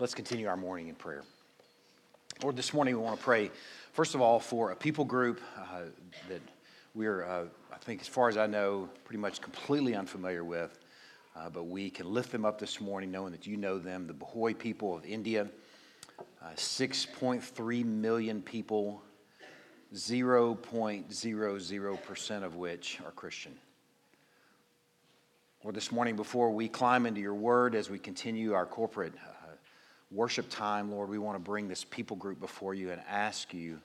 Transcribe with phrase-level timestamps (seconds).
[0.00, 1.24] Let's continue our morning in prayer.
[2.40, 3.50] Lord, this morning we want to pray,
[3.94, 5.86] first of all, for a people group uh,
[6.28, 6.40] that
[6.94, 10.78] we're, uh, I think, as far as I know, pretty much completely unfamiliar with.
[11.34, 14.14] Uh, but we can lift them up this morning knowing that you know them, the
[14.14, 15.48] Bahoy people of India.
[16.40, 19.02] Uh, 6.3 million people,
[19.92, 23.58] 0.00% of which are Christian.
[25.64, 29.32] Lord, this morning, before we climb into your word as we continue our corporate uh,
[30.10, 33.80] worship time, Lord, we want to bring this people group before you and ask you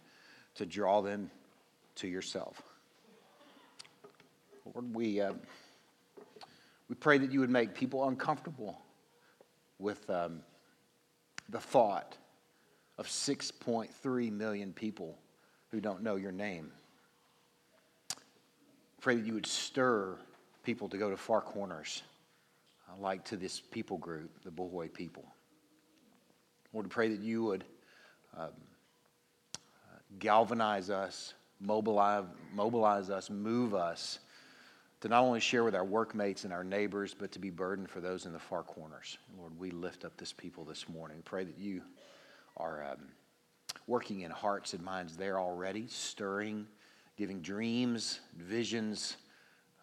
[0.55, 1.29] to draw them
[1.95, 2.61] to yourself.
[4.73, 5.33] Lord, we, uh,
[6.87, 8.79] we pray that you would make people uncomfortable
[9.79, 10.41] with um,
[11.49, 12.17] the thought
[12.97, 15.17] of 6.3 million people
[15.69, 16.71] who don't know your name.
[19.01, 20.17] Pray that you would stir
[20.63, 22.03] people to go to far corners,
[22.87, 25.32] uh, like to this people group, the Bahoy people.
[26.73, 27.63] Lord, pray that you would
[28.35, 28.49] um,
[30.19, 34.19] galvanize us, mobilize, mobilize us, move us
[35.01, 37.99] to not only share with our workmates and our neighbors, but to be burdened for
[37.99, 39.17] those in the far corners.
[39.37, 41.21] Lord, we lift up this people this morning.
[41.25, 41.81] Pray that you
[42.57, 43.09] are um,
[43.85, 46.65] working in hearts and minds there already, stirring,
[47.17, 49.17] giving dreams, visions,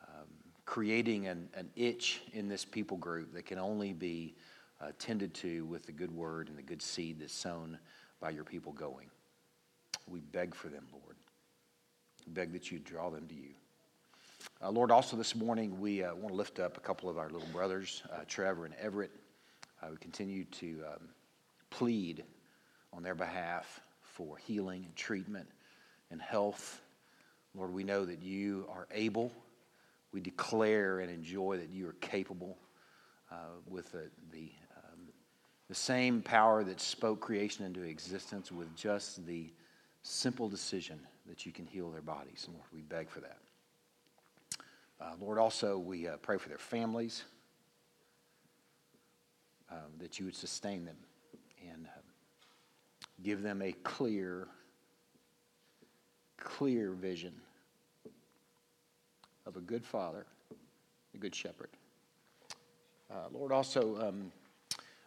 [0.09, 0.27] um,
[0.65, 4.35] creating an, an itch in this people group that can only be
[4.81, 7.79] uh, tended to with the good word and the good seed that's sown
[8.21, 9.11] by your people going.
[10.09, 11.17] We beg for them, Lord.
[12.27, 13.55] We beg that you draw them to you.
[14.63, 17.29] Uh, Lord, also this morning, we uh, want to lift up a couple of our
[17.29, 19.11] little brothers, uh, Trevor and Everett.
[19.83, 21.09] Uh, we continue to um,
[21.71, 22.25] plead
[22.93, 25.49] on their behalf for healing and treatment
[26.11, 26.81] and health.
[27.55, 29.33] Lord, we know that you are able.
[30.13, 32.57] We declare and enjoy that you are capable
[33.31, 33.37] uh,
[33.69, 34.51] with the, the
[35.71, 39.49] the same power that spoke creation into existence with just the
[40.03, 42.43] simple decision that you can heal their bodies.
[42.49, 43.39] And Lord, we beg for that.
[45.01, 47.23] Uh, Lord, also, we uh, pray for their families,
[49.71, 50.97] um, that you would sustain them
[51.71, 52.01] and uh,
[53.23, 54.49] give them a clear,
[56.37, 57.33] clear vision
[59.47, 60.27] of a good father,
[61.15, 61.71] a good shepherd.
[63.09, 64.33] Uh, Lord, also, um,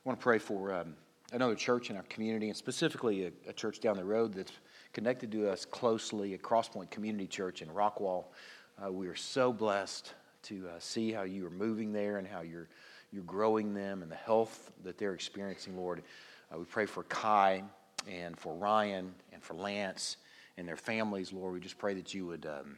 [0.05, 0.95] I want to pray for um,
[1.31, 4.51] another church in our community, and specifically a, a, church down the road that's
[4.91, 8.25] connected to us closely, a Crosspoint Community Church in Rockwall.
[8.83, 12.41] Uh, we are so blessed to uh, see how you are moving there and how
[12.41, 12.67] you're,
[13.13, 16.03] you're growing them and the health that they're experiencing, Lord.
[16.53, 17.63] Uh, we pray for Kai
[18.05, 20.17] and for Ryan and for Lance
[20.57, 21.53] and their families, Lord.
[21.53, 22.75] We just pray that you would um,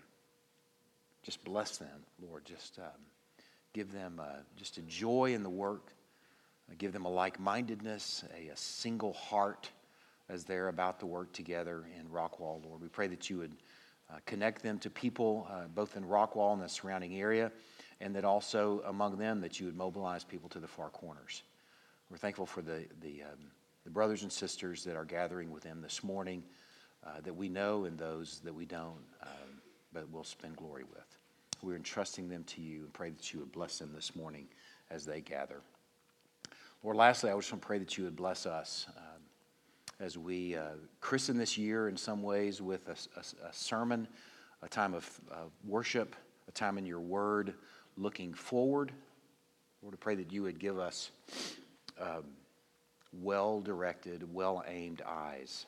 [1.23, 2.45] just bless them, Lord.
[2.45, 3.01] Just um,
[3.73, 5.95] give them uh, just a joy in the work
[6.77, 9.69] give them a like mindedness, a, a, single heart
[10.29, 12.81] as they're about to work together in Rockwall, Lord.
[12.81, 13.55] We pray that you would
[14.09, 17.51] uh, connect them to people uh, both in Rockwall and the surrounding area,
[18.01, 21.43] and that also among them that you would mobilize people to the far corners.
[22.09, 23.51] We're thankful for the, the, um,
[23.83, 26.43] the brothers and sisters that are gathering with them this morning
[27.05, 29.61] uh, that we know and those that we don't, um,
[29.93, 31.17] but will spend glory with.
[31.61, 34.47] We're entrusting them to you and pray that you would bless them this morning
[34.89, 35.61] as they gather.
[36.85, 39.23] Lord, lastly, I just want to pray that you would bless us um,
[39.99, 44.07] as we uh, christen this year in some ways with a, a, a sermon,
[44.61, 46.15] a time of uh, worship,
[46.47, 47.55] a time in your word,
[47.97, 48.91] looking forward.
[49.81, 51.09] Lord, I pray that you would give us
[51.99, 52.25] um,
[53.11, 55.65] well directed, well aimed eyes.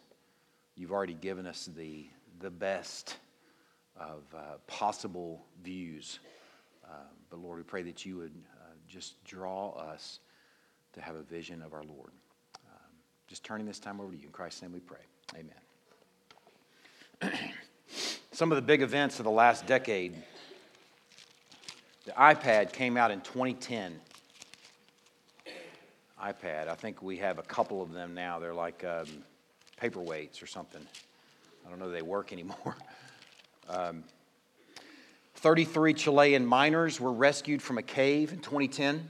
[0.75, 2.05] You've already given us the,
[2.41, 3.17] the best
[3.99, 6.19] of uh, possible views.
[6.85, 10.19] Uh, but Lord, we pray that you would uh, just draw us
[10.97, 12.11] to have a vision of our Lord.
[12.67, 12.91] Um,
[13.27, 14.25] just turning this time over to you.
[14.25, 14.97] In Christ's name we pray.
[17.21, 17.33] Amen.
[18.31, 20.15] Some of the big events of the last decade.
[22.05, 23.99] The iPad came out in 2010.
[26.23, 26.67] iPad.
[26.67, 28.39] I think we have a couple of them now.
[28.39, 29.05] They're like um,
[29.79, 30.81] paperweights or something.
[31.65, 32.75] I don't know if they work anymore.
[33.69, 34.05] Um,
[35.35, 39.09] 33 Chilean miners were rescued from a cave in 2010.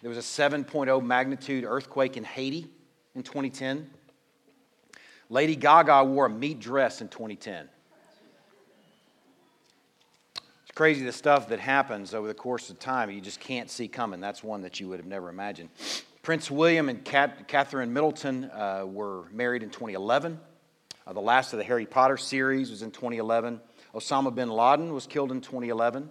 [0.00, 2.66] There was a 7.0 magnitude earthquake in Haiti
[3.14, 3.90] in 2010.
[5.28, 7.68] Lady Gaga wore a meat dress in 2010.
[10.62, 13.88] It's crazy the stuff that happens over the course of time you just can't see
[13.88, 14.20] coming.
[14.20, 15.70] That's one that you would have never imagined.
[16.22, 20.38] Prince William and Catherine Middleton uh, were married in 2011.
[21.06, 23.60] Uh, the last of the Harry Potter series was in 2011.
[23.94, 26.08] Osama bin Laden was killed in 2011.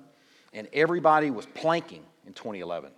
[0.53, 2.91] And everybody was planking in 2011.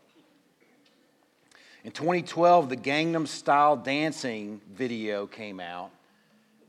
[1.84, 5.92] In 2012, the Gangnam Style dancing video came out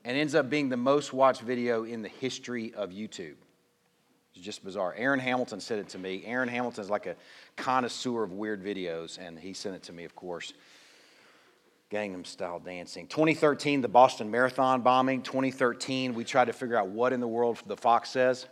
[0.04, 3.34] and ends up being the most watched video in the history of YouTube.
[4.34, 4.94] It's just bizarre.
[4.96, 6.22] Aaron Hamilton sent it to me.
[6.24, 7.16] Aaron Hamilton is like a
[7.56, 10.52] connoisseur of weird videos, and he sent it to me, of course.
[11.90, 13.08] Gangnam style dancing.
[13.08, 15.22] 2013, the Boston Marathon bombing.
[15.22, 18.46] 2013, we tried to figure out what in the world the fox says.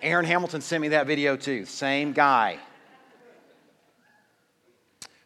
[0.00, 1.64] Aaron Hamilton sent me that video too.
[1.64, 2.58] Same guy.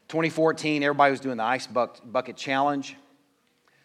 [0.09, 2.97] 2014, everybody was doing the ice bucket challenge.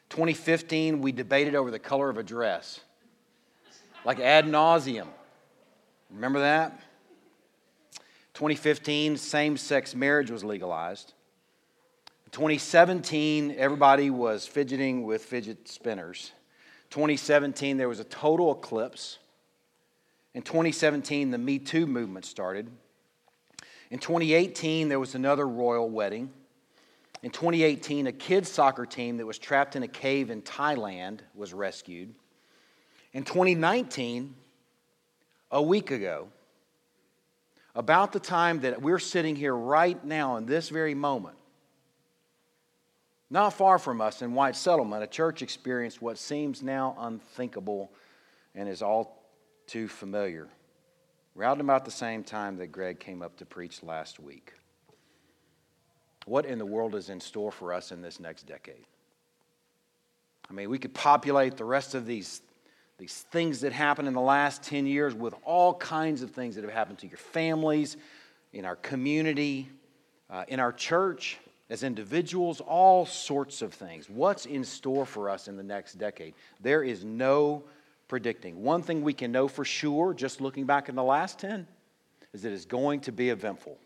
[0.10, 2.80] 2015, we debated over the color of a dress,
[4.06, 5.08] like ad nauseum.
[6.10, 6.80] Remember that?
[8.36, 11.14] 2015, same sex marriage was legalized.
[12.32, 16.32] 2017, everybody was fidgeting with fidget spinners.
[16.90, 19.20] 2017, there was a total eclipse.
[20.34, 22.72] In 2017, the Me Too movement started.
[23.94, 26.32] In 2018, there was another royal wedding.
[27.22, 31.54] In 2018, a kids' soccer team that was trapped in a cave in Thailand was
[31.54, 32.12] rescued.
[33.14, 34.34] In 2019,
[35.52, 36.30] a week ago,
[37.76, 41.38] about the time that we're sitting here right now in this very moment,
[43.30, 47.92] not far from us in White Settlement, a church experienced what seems now unthinkable
[48.56, 49.24] and is all
[49.68, 50.50] too familiar.
[51.38, 54.54] Around about the same time that Greg came up to preach last week.
[56.26, 58.86] What in the world is in store for us in this next decade?
[60.50, 62.42] I mean, we could populate the rest of these,
[62.98, 66.64] these things that happened in the last 10 years with all kinds of things that
[66.64, 67.98] have happened to your families,
[68.54, 69.70] in our community,
[70.30, 71.40] uh, in our church,
[71.70, 74.10] as individuals, all sorts of things.
[74.10, 76.36] What's in store for us in the next decade?
[76.62, 77.64] There is no
[78.08, 78.62] predicting.
[78.62, 81.68] One thing we can know for sure, just looking back in the last 10,
[82.34, 83.78] is that it's going to be eventful.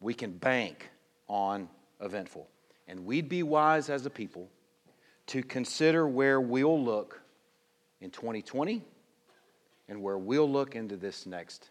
[0.00, 0.90] We can bank
[1.28, 1.68] on
[2.00, 2.48] eventful.
[2.88, 4.48] And we'd be wise as a people
[5.28, 7.20] to consider where we'll look
[8.00, 8.82] in 2020
[9.88, 11.70] and where we'll look into this next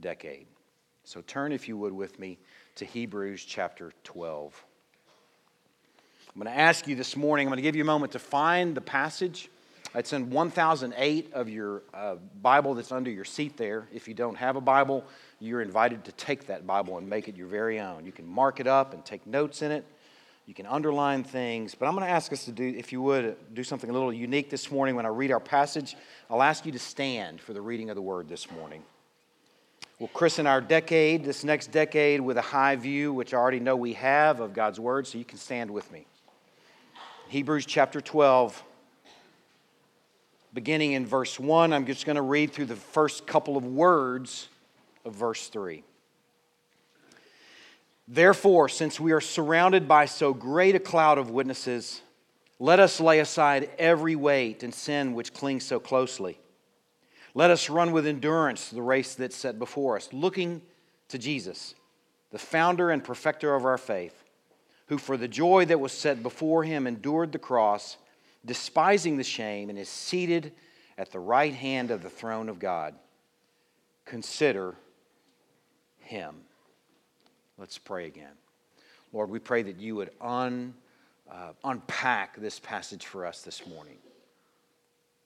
[0.00, 0.46] decade.
[1.04, 2.38] So turn, if you would, with me
[2.76, 4.64] to Hebrews chapter 12.
[6.34, 8.18] I'm going to ask you this morning, I'm going to give you a moment to
[8.18, 9.48] find the passage.
[9.94, 13.88] It's in 1008 of your uh, Bible that's under your seat there.
[13.92, 15.04] If you don't have a Bible,
[15.40, 18.04] you're invited to take that Bible and make it your very own.
[18.04, 19.84] You can mark it up and take notes in it.
[20.46, 21.74] You can underline things.
[21.74, 24.12] But I'm going to ask us to do, if you would, do something a little
[24.12, 24.94] unique this morning.
[24.94, 25.96] When I read our passage,
[26.30, 28.82] I'll ask you to stand for the reading of the word this morning.
[29.98, 33.76] We'll christen our decade, this next decade, with a high view, which I already know
[33.76, 36.06] we have of God's word, so you can stand with me.
[37.28, 38.62] Hebrews chapter 12
[40.56, 41.74] beginning in verse 1.
[41.74, 44.48] I'm just going to read through the first couple of words
[45.04, 45.84] of verse 3.
[48.08, 52.00] Therefore, since we are surrounded by so great a cloud of witnesses,
[52.58, 56.38] let us lay aside every weight and sin which clings so closely.
[57.34, 60.62] Let us run with endurance the race that's set before us, looking
[61.08, 61.74] to Jesus,
[62.30, 64.24] the founder and perfecter of our faith,
[64.86, 67.98] who for the joy that was set before him endured the cross
[68.46, 70.52] despising the shame, and is seated
[70.96, 72.94] at the right hand of the throne of God.
[74.04, 74.76] Consider
[75.98, 76.36] him.
[77.58, 78.32] Let's pray again.
[79.12, 80.74] Lord, we pray that you would un,
[81.30, 83.98] uh, unpack this passage for us this morning.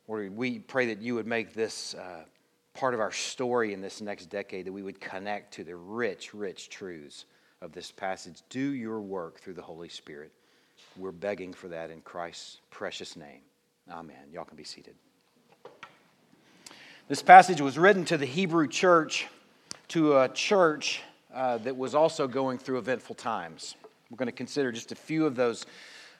[0.08, 2.24] Lord, we pray that you would make this uh,
[2.74, 6.34] part of our story in this next decade, that we would connect to the rich,
[6.34, 7.26] rich truths
[7.60, 8.42] of this passage.
[8.48, 10.32] Do your work through the Holy Spirit.
[10.96, 13.40] We're begging for that in Christ's precious name.
[13.90, 14.16] Amen.
[14.32, 14.94] Y'all can be seated.
[17.08, 19.26] This passage was written to the Hebrew church,
[19.88, 21.00] to a church
[21.34, 23.74] uh, that was also going through eventful times.
[24.10, 25.66] We're going to consider just a few of those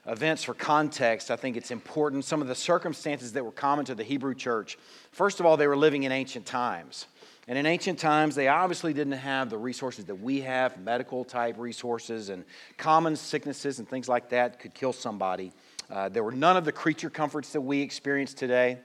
[0.07, 1.31] events for context.
[1.31, 2.25] I think it's important.
[2.25, 4.79] Some of the circumstances that were common to the Hebrew church.
[5.13, 7.07] First of all, they were living in ancient times.
[7.51, 11.59] And in ancient times, they obviously didn't have the resources that we have, medical type
[11.59, 12.45] resources, and
[12.77, 15.51] common sicknesses and things like that could kill somebody.
[15.91, 18.79] Uh, there were none of the creature comforts that we experience today.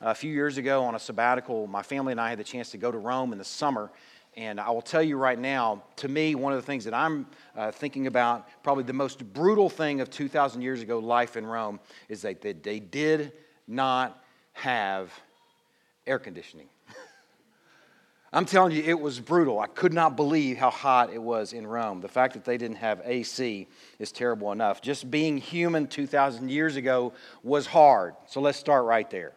[0.00, 2.78] a few years ago, on a sabbatical, my family and I had the chance to
[2.78, 3.90] go to Rome in the summer.
[4.36, 7.26] And I will tell you right now, to me, one of the things that I'm
[7.56, 11.80] uh, thinking about, probably the most brutal thing of 2,000 years ago, life in Rome,
[12.08, 13.32] is that they did
[13.66, 15.12] not have
[16.06, 16.68] air conditioning.
[18.34, 19.60] I'm telling you, it was brutal.
[19.60, 22.00] I could not believe how hot it was in Rome.
[22.00, 23.68] The fact that they didn't have AC
[24.00, 24.82] is terrible enough.
[24.82, 27.12] Just being human 2,000 years ago
[27.44, 28.16] was hard.
[28.26, 29.34] So let's start right there.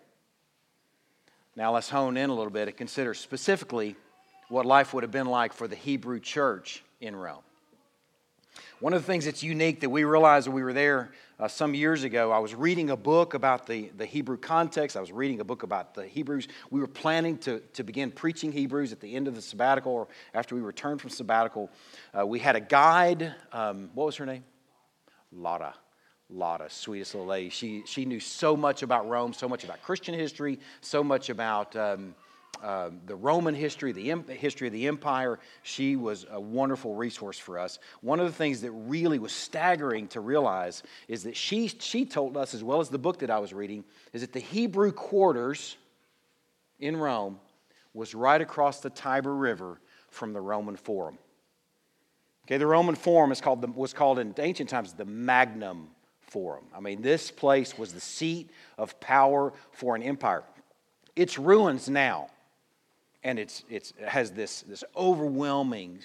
[1.56, 3.96] Now let's hone in a little bit and consider specifically
[4.50, 7.44] what life would have been like for the Hebrew church in Rome.
[8.80, 11.74] One of the things that's unique that we realized when we were there uh, some
[11.74, 14.96] years ago, I was reading a book about the, the Hebrew context.
[14.96, 16.48] I was reading a book about the Hebrews.
[16.70, 20.08] We were planning to, to begin preaching Hebrews at the end of the sabbatical or
[20.36, 21.72] after we returned from sabbatical.
[22.16, 23.34] Uh, we had a guide.
[23.52, 24.44] Um, what was her name?
[25.32, 25.74] Lotta.
[26.30, 27.50] Lotta, sweetest little lady.
[27.50, 31.76] She, she knew so much about Rome, so much about Christian history, so much about.
[31.76, 32.14] Um,
[32.64, 35.40] uh, the Roman history, the history of the empire.
[35.64, 37.80] She was a wonderful resource for us.
[38.02, 42.38] One of the things that really was staggering to realize is that she, she told
[42.38, 43.84] us, as well as the book that I was reading,
[44.14, 45.78] is that the Hebrew quarters
[46.80, 47.40] in Rome
[47.94, 51.18] was right across the Tiber River from the Roman Forum.
[52.46, 55.90] Okay, the Roman Forum is called the, was called in ancient times the Magnum
[56.22, 56.66] Forum.
[56.76, 60.44] I mean, this place was the seat of power for an empire.
[61.16, 62.30] It's ruins now
[63.24, 66.00] and it's, it's, it has this, this overwhelming,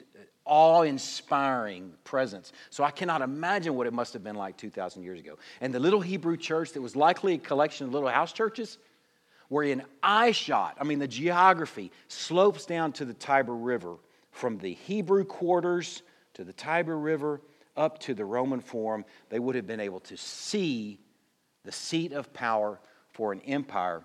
[0.45, 2.52] awe inspiring presence.
[2.71, 5.38] So I cannot imagine what it must have been like 2,000 years ago.
[5.61, 8.78] And the little Hebrew church that was likely a collection of little house churches
[9.50, 10.76] were in eye shot.
[10.81, 13.97] I mean, the geography slopes down to the Tiber River
[14.31, 16.02] from the Hebrew quarters
[16.35, 17.40] to the Tiber River
[17.76, 19.04] up to the Roman Forum.
[19.28, 20.99] They would have been able to see
[21.64, 22.81] the seat of power
[23.12, 24.02] for an empire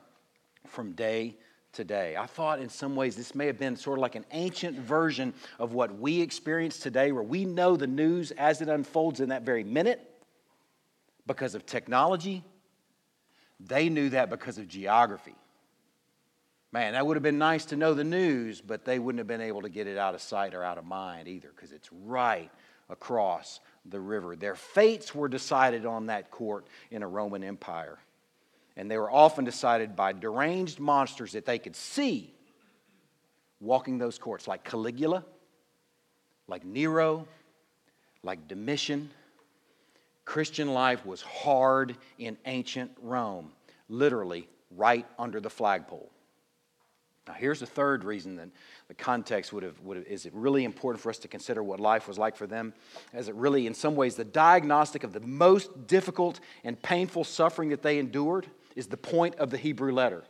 [0.68, 1.38] from day
[1.78, 2.18] today.
[2.18, 5.34] I thought in some ways this may have been sort of like an ancient version
[5.60, 9.44] of what we experience today, where we know the news as it unfolds in that
[9.44, 10.02] very minute
[11.28, 12.44] because of technology.
[13.60, 15.36] They knew that because of geography.
[16.72, 19.40] Man, that would have been nice to know the news, but they wouldn't have been
[19.40, 22.50] able to get it out of sight or out of mind either because it's right
[22.90, 24.36] across the river.
[24.36, 28.00] Their fates were decided on that court in a Roman Empire
[28.78, 32.32] and they were often decided by deranged monsters that they could see
[33.60, 35.26] walking those courts, like Caligula,
[36.48, 37.28] like Nero,
[38.24, 39.10] like Domitian.
[40.26, 43.52] Christian life was hard in ancient Rome,
[43.90, 46.12] literally right under the flagpole.
[47.28, 48.50] Now, here's the third reason that
[48.88, 51.80] the context would have, would have, is it really important for us to consider what
[51.80, 52.74] life was like for them,
[53.12, 57.70] as it really, in some ways, the diagnostic of the most difficult and painful suffering
[57.70, 60.24] that they endured is the point of the Hebrew letter.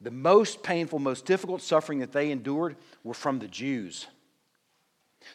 [0.00, 4.06] The most painful, most difficult suffering that they endured were from the Jews.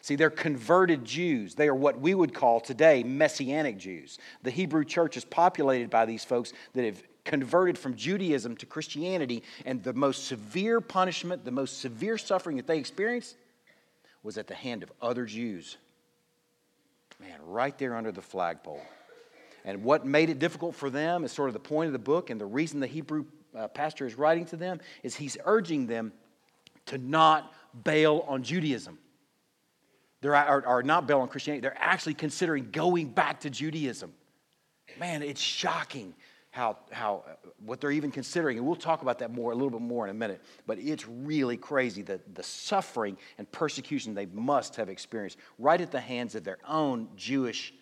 [0.00, 1.54] See, they're converted Jews.
[1.54, 4.18] They are what we would call today Messianic Jews.
[4.42, 9.42] The Hebrew church is populated by these folks that have converted from Judaism to Christianity,
[9.66, 13.36] and the most severe punishment, the most severe suffering that they experienced
[14.22, 15.76] was at the hand of other Jews.
[17.20, 18.82] Man, right there under the flagpole.
[19.68, 22.30] And what made it difficult for them is sort of the point of the book,
[22.30, 26.14] and the reason the Hebrew uh, pastor is writing to them is he's urging them
[26.86, 27.52] to not
[27.84, 28.98] bail on Judaism.
[30.22, 34.14] They are, are not bail on Christianity, they're actually considering going back to Judaism.
[34.98, 36.14] Man, it's shocking
[36.48, 37.24] how, how
[37.62, 38.56] what they're even considering.
[38.56, 40.40] And we'll talk about that more, a little bit more in a minute.
[40.66, 45.90] But it's really crazy that the suffering and persecution they must have experienced right at
[45.90, 47.74] the hands of their own Jewish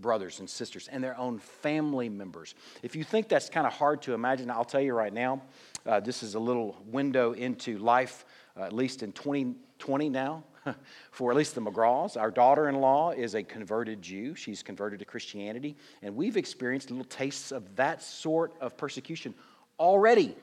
[0.00, 2.54] brothers and sisters and their own family members.
[2.82, 5.42] If you think that's kind of hard to imagine, I'll tell you right now,
[5.86, 8.24] uh, this is a little window into life,
[8.56, 10.44] uh, at least in 2020 now,
[11.10, 12.16] for at least the McGraws.
[12.16, 14.34] Our daughter in law is a converted Jew.
[14.34, 19.34] She's converted to Christianity, and we've experienced little tastes of that sort of persecution
[19.78, 20.36] already.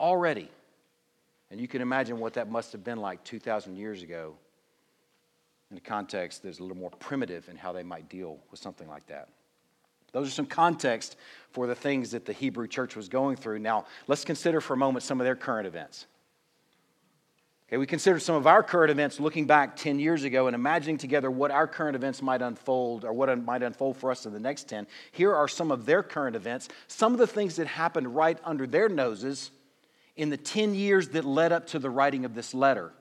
[0.00, 0.50] Already.
[1.50, 4.34] And you can imagine what that must have been like 2,000 years ago
[5.70, 8.88] in a context that's a little more primitive in how they might deal with something
[8.88, 9.28] like that.
[10.12, 11.16] Those are some context
[11.50, 13.58] for the things that the Hebrew church was going through.
[13.58, 16.06] Now, let's consider for a moment some of their current events.
[17.68, 20.98] Okay, we consider some of our current events looking back 10 years ago and imagining
[20.98, 24.38] together what our current events might unfold or what might unfold for us in the
[24.38, 24.86] next 10.
[25.10, 28.68] Here are some of their current events, some of the things that happened right under
[28.68, 29.50] their noses
[30.14, 32.92] in the 10 years that led up to the writing of this letter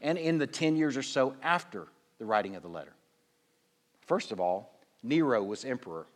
[0.00, 1.86] and in the 10 years or so after
[2.18, 2.92] the writing of the letter.
[4.06, 6.06] First of all, Nero was emperor.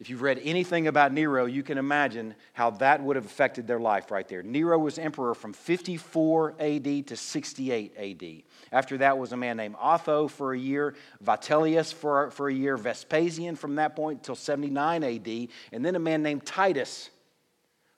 [0.00, 3.78] If you've read anything about Nero, you can imagine how that would have affected their
[3.78, 4.42] life right there.
[4.42, 8.42] Nero was emperor from 54 AD to 68 AD.
[8.72, 12.76] After that was a man named Otho for a year, Vitellius for, for a year,
[12.76, 17.10] Vespasian from that point until 79 AD, and then a man named Titus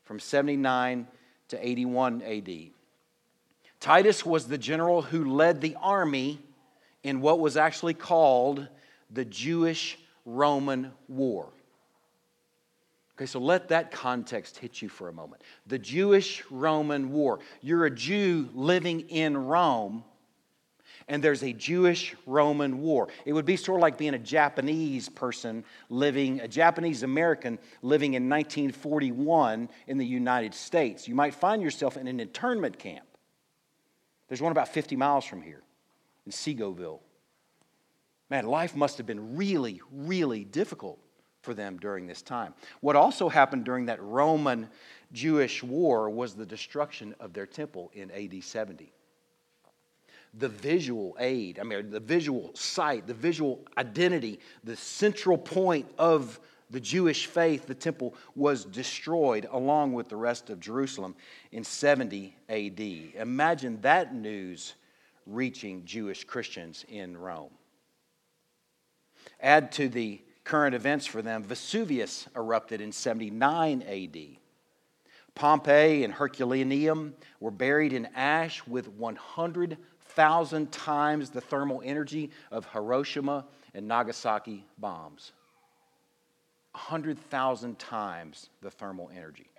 [0.04, 1.06] from 79
[1.48, 2.50] to 81 AD.
[3.80, 6.40] Titus was the general who led the army
[7.06, 8.66] in what was actually called
[9.12, 11.48] the Jewish Roman War.
[13.16, 15.42] Okay, so let that context hit you for a moment.
[15.68, 17.38] The Jewish Roman War.
[17.62, 20.02] You're a Jew living in Rome,
[21.06, 23.06] and there's a Jewish Roman war.
[23.24, 28.14] It would be sort of like being a Japanese person living, a Japanese American living
[28.14, 31.06] in 1941 in the United States.
[31.06, 33.06] You might find yourself in an internment camp.
[34.26, 35.62] There's one about 50 miles from here
[36.26, 37.00] in Seagoville.
[38.28, 40.98] Man, life must have been really, really difficult
[41.42, 42.52] for them during this time.
[42.80, 44.68] What also happened during that Roman
[45.12, 48.92] Jewish war was the destruction of their temple in AD 70
[50.38, 56.38] the visual aid, I mean, the visual sight, the visual identity, the central point of
[56.68, 61.14] the Jewish faith, the temple, was destroyed along with the rest of Jerusalem
[61.52, 62.80] in 70 AD.
[63.20, 64.74] Imagine that news
[65.26, 67.52] reaching Jewish Christians in Rome.
[69.40, 74.16] Add to the current events for them, Vesuvius erupted in 79 AD.
[75.34, 79.76] Pompeii and Herculaneum were buried in ash with 100
[80.16, 85.32] thousand times the thermal energy of Hiroshima and Nagasaki bombs.
[86.72, 89.50] 100,000 times the thermal energy.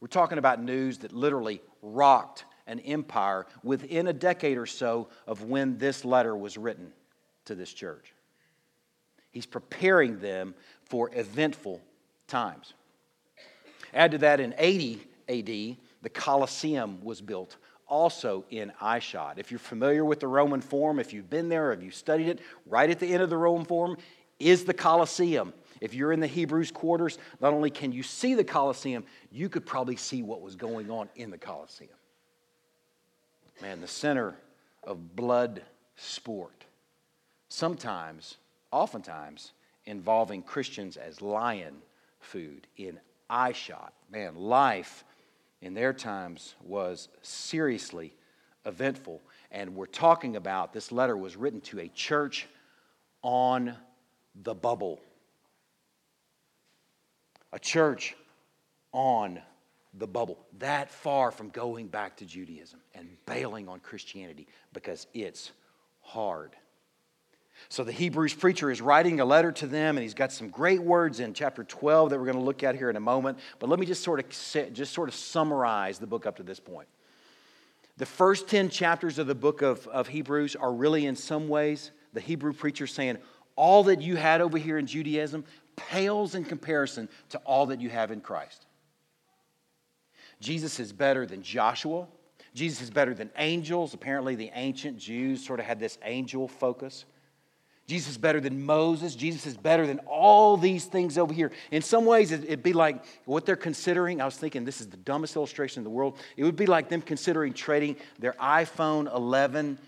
[0.00, 5.42] We're talking about news that literally rocked an empire within a decade or so of
[5.42, 6.92] when this letter was written
[7.44, 8.14] to this church.
[9.32, 11.80] He's preparing them for eventful
[12.28, 12.74] times.
[13.92, 17.56] Add to that in 80 AD, the Colosseum was built
[17.88, 19.38] also in Aishad.
[19.38, 22.38] If you're familiar with the Roman Forum, if you've been there, if you've studied it,
[22.66, 23.96] right at the end of the Roman Forum
[24.38, 25.52] is the Colosseum.
[25.80, 29.66] If you're in the Hebrews quarters, not only can you see the Colosseum, you could
[29.66, 31.90] probably see what was going on in the Colosseum.
[33.62, 34.34] Man, the center
[34.84, 35.62] of blood
[35.96, 36.64] sport.
[37.48, 38.36] Sometimes,
[38.70, 39.52] oftentimes,
[39.84, 41.76] involving Christians as lion
[42.20, 42.98] food in
[43.28, 43.92] eye shot.
[44.10, 45.04] Man, life
[45.60, 48.14] in their times was seriously
[48.64, 49.20] eventful.
[49.50, 52.46] And we're talking about this letter was written to a church
[53.22, 53.76] on
[54.42, 55.00] the bubble.
[57.52, 58.16] A church
[58.92, 59.40] on
[59.94, 65.50] the bubble, that far from going back to Judaism and bailing on Christianity because it's
[66.00, 66.54] hard.
[67.68, 70.82] So the Hebrews preacher is writing a letter to them, and he's got some great
[70.82, 73.38] words in chapter 12 that we're going to look at here in a moment.
[73.58, 74.28] But let me just sort of
[74.72, 76.88] just sort of summarize the book up to this point.
[77.98, 81.90] The first 10 chapters of the book of, of Hebrews are really, in some ways,
[82.14, 83.18] the Hebrew preacher saying,
[83.56, 85.44] all that you had over here in Judaism
[85.76, 88.64] pales in comparison to all that you have in Christ.
[90.40, 92.06] Jesus is better than Joshua.
[92.54, 93.94] Jesus is better than angels.
[93.94, 97.04] Apparently, the ancient Jews sort of had this angel focus.
[97.86, 99.16] Jesus is better than Moses.
[99.16, 101.50] Jesus is better than all these things over here.
[101.72, 104.20] In some ways, it'd be like what they're considering.
[104.20, 106.16] I was thinking this is the dumbest illustration in the world.
[106.36, 109.78] It would be like them considering trading their iPhone 11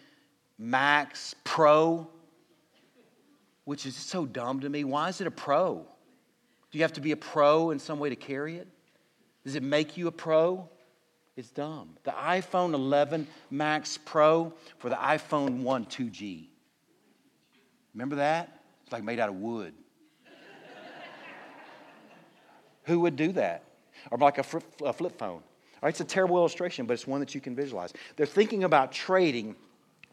[0.58, 2.08] Max Pro,
[3.64, 4.82] which is so dumb to me.
[4.82, 5.86] Why is it a Pro?
[6.72, 8.66] Do you have to be a pro in some way to carry it?
[9.44, 10.68] Does it make you a pro?
[11.36, 11.96] It's dumb.
[12.04, 16.46] The iPhone 11 Max Pro for the iPhone 1 2G.
[17.94, 18.62] Remember that?
[18.84, 19.72] It's like made out of wood.
[22.84, 23.64] Who would do that?
[24.10, 25.42] Or like a flip, a flip phone.
[25.82, 27.92] All right, it's a terrible illustration, but it's one that you can visualize.
[28.16, 29.56] They're thinking about trading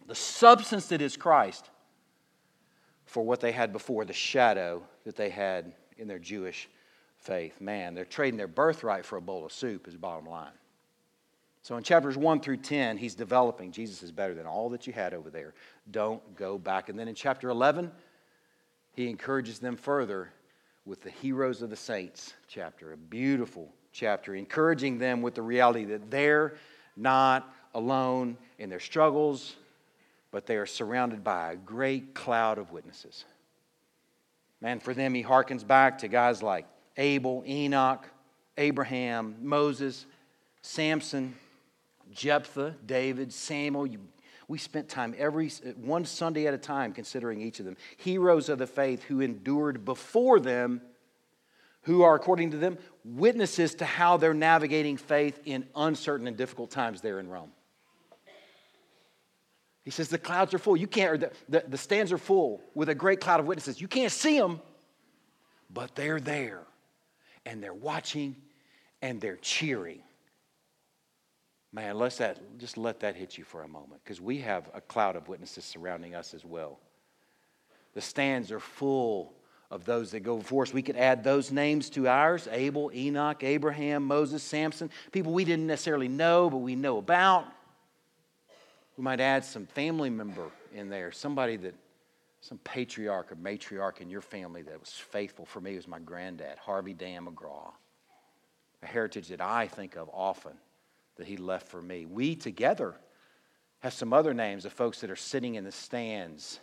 [0.07, 1.69] the substance that is Christ
[3.05, 6.69] for what they had before, the shadow that they had in their Jewish
[7.19, 7.61] faith.
[7.61, 10.51] Man, they're trading their birthright for a bowl of soup, is bottom line.
[11.61, 14.93] So in chapters 1 through 10, he's developing Jesus is better than all that you
[14.93, 15.53] had over there.
[15.91, 16.89] Don't go back.
[16.89, 17.91] And then in chapter 11,
[18.93, 20.31] he encourages them further
[20.85, 25.85] with the heroes of the saints chapter, a beautiful chapter, encouraging them with the reality
[25.85, 26.55] that they're
[26.95, 29.55] not alone in their struggles,
[30.31, 33.25] but they are surrounded by a great cloud of witnesses.
[34.61, 36.65] Man, for them, he harkens back to guys like
[36.99, 38.05] Abel, Enoch,
[38.57, 40.05] Abraham, Moses,
[40.61, 41.33] Samson,
[42.11, 43.87] Jephthah, David, Samuel.
[43.87, 43.99] You,
[44.49, 47.77] we spent time every one Sunday at a time considering each of them.
[47.97, 50.81] Heroes of the faith who endured before them,
[51.83, 56.69] who are, according to them, witnesses to how they're navigating faith in uncertain and difficult
[56.69, 57.51] times there in Rome.
[59.85, 60.75] He says the clouds are full.
[60.75, 63.79] You can't, or the, the, the stands are full with a great cloud of witnesses.
[63.79, 64.59] You can't see them,
[65.71, 66.63] but they're there
[67.49, 68.35] and they're watching
[69.01, 70.01] and they're cheering.
[71.73, 74.81] Man, let's that, just let that hit you for a moment because we have a
[74.81, 76.79] cloud of witnesses surrounding us as well.
[77.95, 79.33] The stands are full
[79.71, 80.73] of those that go before us.
[80.73, 85.67] We could add those names to ours Abel, Enoch, Abraham, Moses, Samson, people we didn't
[85.67, 87.45] necessarily know, but we know about.
[88.95, 91.73] We might add some family member in there, somebody that,
[92.41, 95.45] some patriarch or matriarch in your family that was faithful.
[95.45, 97.71] For me, was my granddad, Harvey Dan McGraw.
[98.81, 100.53] A heritage that I think of often
[101.17, 102.05] that he left for me.
[102.05, 102.95] We together
[103.79, 106.59] have some other names of folks that are sitting in the stands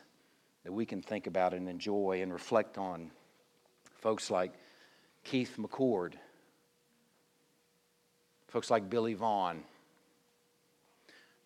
[0.65, 3.11] that we can think about and enjoy and reflect on.
[4.01, 4.53] Folks like
[5.25, 6.15] Keith McCord,
[8.49, 9.63] folks like Billy Vaughn,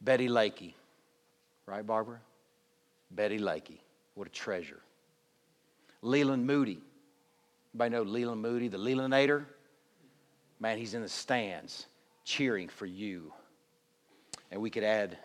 [0.01, 0.75] Betty Lakey,
[1.67, 2.21] right, Barbara?
[3.11, 3.79] Betty Lakey,
[4.15, 4.81] what a treasure.
[6.03, 6.81] Leland Moody,
[7.75, 9.45] anybody know Leland Moody, the Lelandnator?
[10.59, 11.87] Man, he's in the stands
[12.25, 13.33] cheering for you.
[14.51, 15.19] And we could add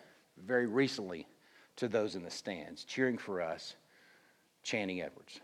[0.46, 1.28] very recently
[1.78, 3.76] to those in the stands, cheering for us,
[4.64, 5.40] Channing Edwards.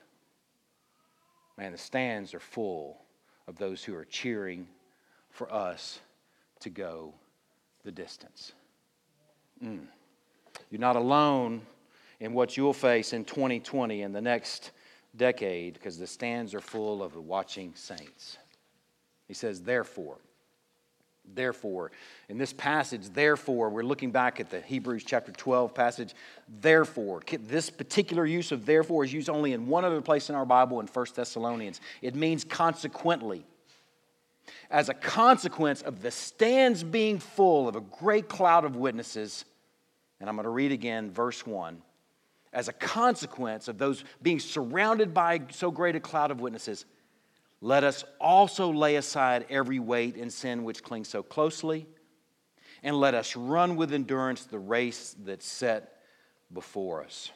[1.57, 3.01] Man, the stands are full
[3.47, 4.67] of those who are cheering
[5.29, 5.99] for us
[6.61, 7.13] to go
[7.83, 8.53] the distance.
[9.63, 9.85] Mm.
[10.69, 11.61] You're not alone
[12.21, 14.71] in what you'll face in 2020 and the next
[15.17, 18.37] decade because the stands are full of watching saints.
[19.27, 20.17] He says, therefore,
[21.33, 21.91] therefore.
[22.29, 26.13] In this passage, therefore, we're looking back at the Hebrews chapter 12 passage.
[26.61, 30.45] Therefore, this particular use of therefore is used only in one other place in our
[30.45, 31.81] Bible in 1 Thessalonians.
[32.03, 33.45] It means consequently.
[34.69, 39.43] As a consequence of the stands being full of a great cloud of witnesses,
[40.19, 41.81] and I'm going to read again verse 1.
[42.53, 46.85] As a consequence of those being surrounded by so great a cloud of witnesses,
[47.61, 51.85] let us also lay aside every weight and sin which clings so closely,
[52.83, 56.01] and let us run with endurance the race that's set
[56.51, 57.31] before us.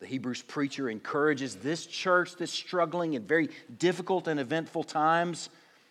[0.00, 5.48] The Hebrews preacher encourages this church that's struggling in very difficult and eventful times.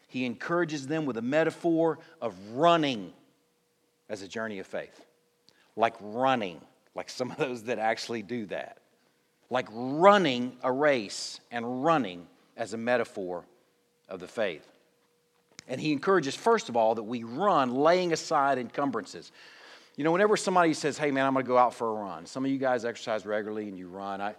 [0.07, 3.11] He encourages them with a metaphor of running
[4.09, 5.03] as a journey of faith,
[5.75, 6.61] like running,
[6.95, 8.79] like some of those that actually do that,
[9.49, 13.45] like running a race and running as a metaphor
[14.09, 14.67] of the faith.
[15.67, 19.31] And he encourages, first of all, that we run laying aside encumbrances.
[19.95, 22.25] You know, whenever somebody says, hey, man, I'm going to go out for a run,
[22.25, 24.21] some of you guys exercise regularly and you run.
[24.21, 24.35] I,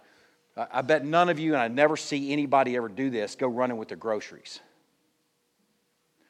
[0.55, 3.77] I bet none of you, and I never see anybody ever do this, go running
[3.77, 4.59] with their groceries.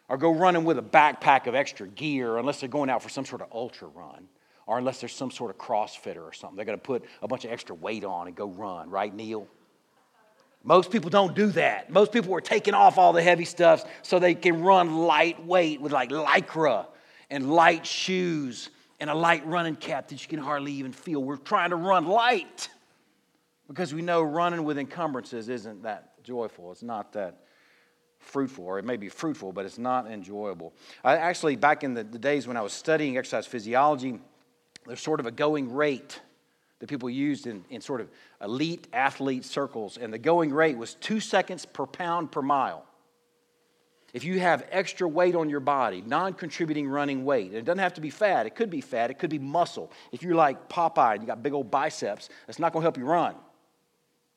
[0.08, 3.26] Or go running with a backpack of extra gear unless they're going out for some
[3.26, 4.28] sort of ultra run.
[4.68, 6.56] Or unless there's some sort of crossfitter or something.
[6.56, 9.48] They're going to put a bunch of extra weight on and go run, right, Neil?
[10.64, 11.92] Most people don't do that.
[11.92, 15.92] Most people are taking off all the heavy stuff so they can run lightweight with
[15.92, 16.88] like lycra
[17.30, 21.24] and light shoes and a light running cap that you can hardly even feel.
[21.24, 22.70] We're trying to run light
[23.68, 26.72] because we know running with encumbrances isn't that joyful.
[26.72, 27.42] It's not that
[28.18, 30.74] fruitful, or it may be fruitful, but it's not enjoyable.
[31.04, 34.20] I actually, back in the, the days when I was studying exercise physiology,
[34.88, 36.22] there's sort of a going rate
[36.80, 38.10] that people used in, in sort of
[38.42, 42.86] elite athlete circles, and the going rate was two seconds per pound per mile.
[44.14, 47.80] If you have extra weight on your body, non contributing running weight, and it doesn't
[47.80, 49.92] have to be fat, it could be fat, it could be muscle.
[50.12, 53.06] If you're like Popeye and you got big old biceps, that's not to help you
[53.06, 53.36] run.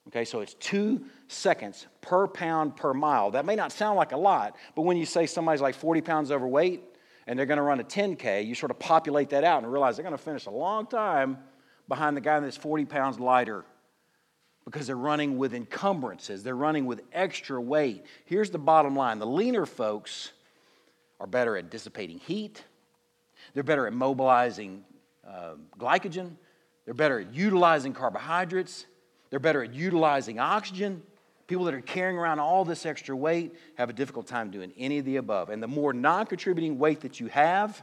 [0.09, 3.31] Okay, so it's two seconds per pound per mile.
[3.31, 6.33] That may not sound like a lot, but when you say somebody's like 40 pounds
[6.33, 6.83] overweight
[7.29, 9.97] and they're going to run a 10K, you sort of populate that out and realize
[9.97, 11.37] they're going to finish a long time
[11.87, 13.67] behind the guy that's 40 pounds lighter
[14.65, 18.05] because they're running with encumbrances, they're running with extra weight.
[18.25, 20.33] Here's the bottom line the leaner folks
[21.21, 22.65] are better at dissipating heat,
[23.53, 24.83] they're better at mobilizing
[25.27, 26.31] uh, glycogen,
[26.87, 28.87] they're better at utilizing carbohydrates,
[29.29, 31.03] they're better at utilizing oxygen.
[31.49, 34.99] People that are carrying around all this extra weight have a difficult time doing any
[34.99, 35.49] of the above.
[35.49, 37.83] And the more non contributing weight that you have,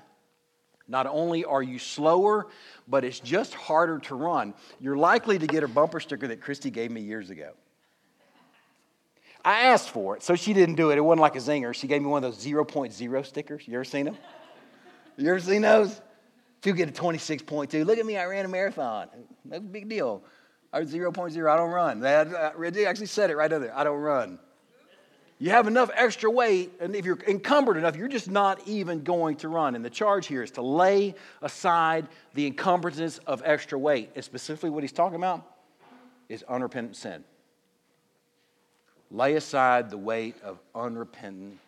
[0.88, 2.48] not only are you slower,
[2.88, 4.54] but it's just harder to run.
[4.80, 7.54] You're likely to get a bumper sticker that Christy gave me years ago.
[9.44, 10.98] I asked for it, so she didn't do it.
[11.00, 11.74] It wasn't like a zinger.
[11.74, 13.68] She gave me one of those 0.0 stickers.
[13.68, 14.18] You ever seen them?
[15.18, 16.02] You ever seen those?
[16.60, 19.08] If you get a 26.2, look at me, I ran a marathon.
[19.52, 20.24] A big deal.
[20.80, 22.00] Was 0.0, I don't run.
[22.00, 23.76] They uh, actually said it right there.
[23.76, 24.40] I don't run.
[25.38, 29.36] You have enough extra weight, and if you're encumbered enough, you're just not even going
[29.38, 29.76] to run.
[29.76, 34.12] And the charge here is to lay aside the encumbrances of extra weight.
[34.16, 35.46] And specifically, what he's talking about
[36.30, 37.24] is unrepentant sin.
[39.12, 41.60] Lay aside the weight of unrepentant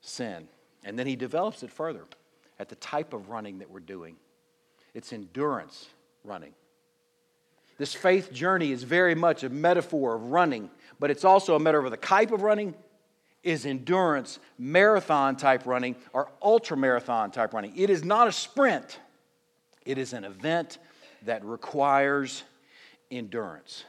[0.00, 0.46] sin.
[0.84, 2.04] And then he develops it further
[2.58, 4.16] at the type of running that we're doing
[4.94, 5.88] it's endurance
[6.24, 6.52] running.
[7.80, 11.86] This faith journey is very much a metaphor of running, but it's also a metaphor
[11.86, 12.74] of the type of running
[13.42, 17.74] is endurance, marathon type running, or ultra marathon type running.
[17.74, 18.98] It is not a sprint,
[19.86, 20.76] It is an event
[21.22, 22.42] that requires
[23.10, 23.84] endurance.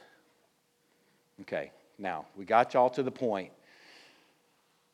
[1.41, 3.51] Okay, now we got y'all to the point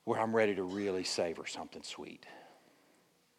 [0.05, 2.25] where I'm ready to really savor something sweet.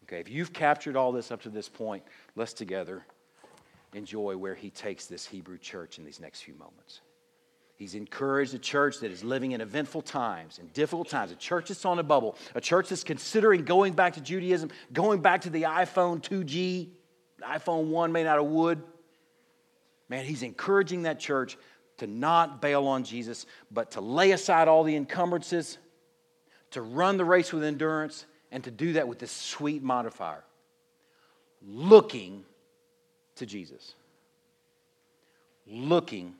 [0.04, 2.04] Okay, if you've captured all this up to this point,
[2.36, 3.02] let's together
[3.94, 7.00] enjoy where he takes this Hebrew church in these next few moments.
[7.76, 11.68] He's encouraged a church that is living in eventful times, in difficult times, a church
[11.68, 15.50] that's on a bubble, a church that's considering going back to Judaism, going back to
[15.50, 16.88] the iPhone 2G,
[17.40, 18.82] iPhone 1 made out of wood.
[20.08, 21.56] Man, he's encouraging that church
[21.98, 25.78] to not bail on Jesus, but to lay aside all the encumbrances,
[26.72, 30.42] to run the race with endurance, and to do that with this sweet modifier
[31.66, 32.44] looking
[33.38, 33.94] to Jesus.
[35.66, 36.34] Looking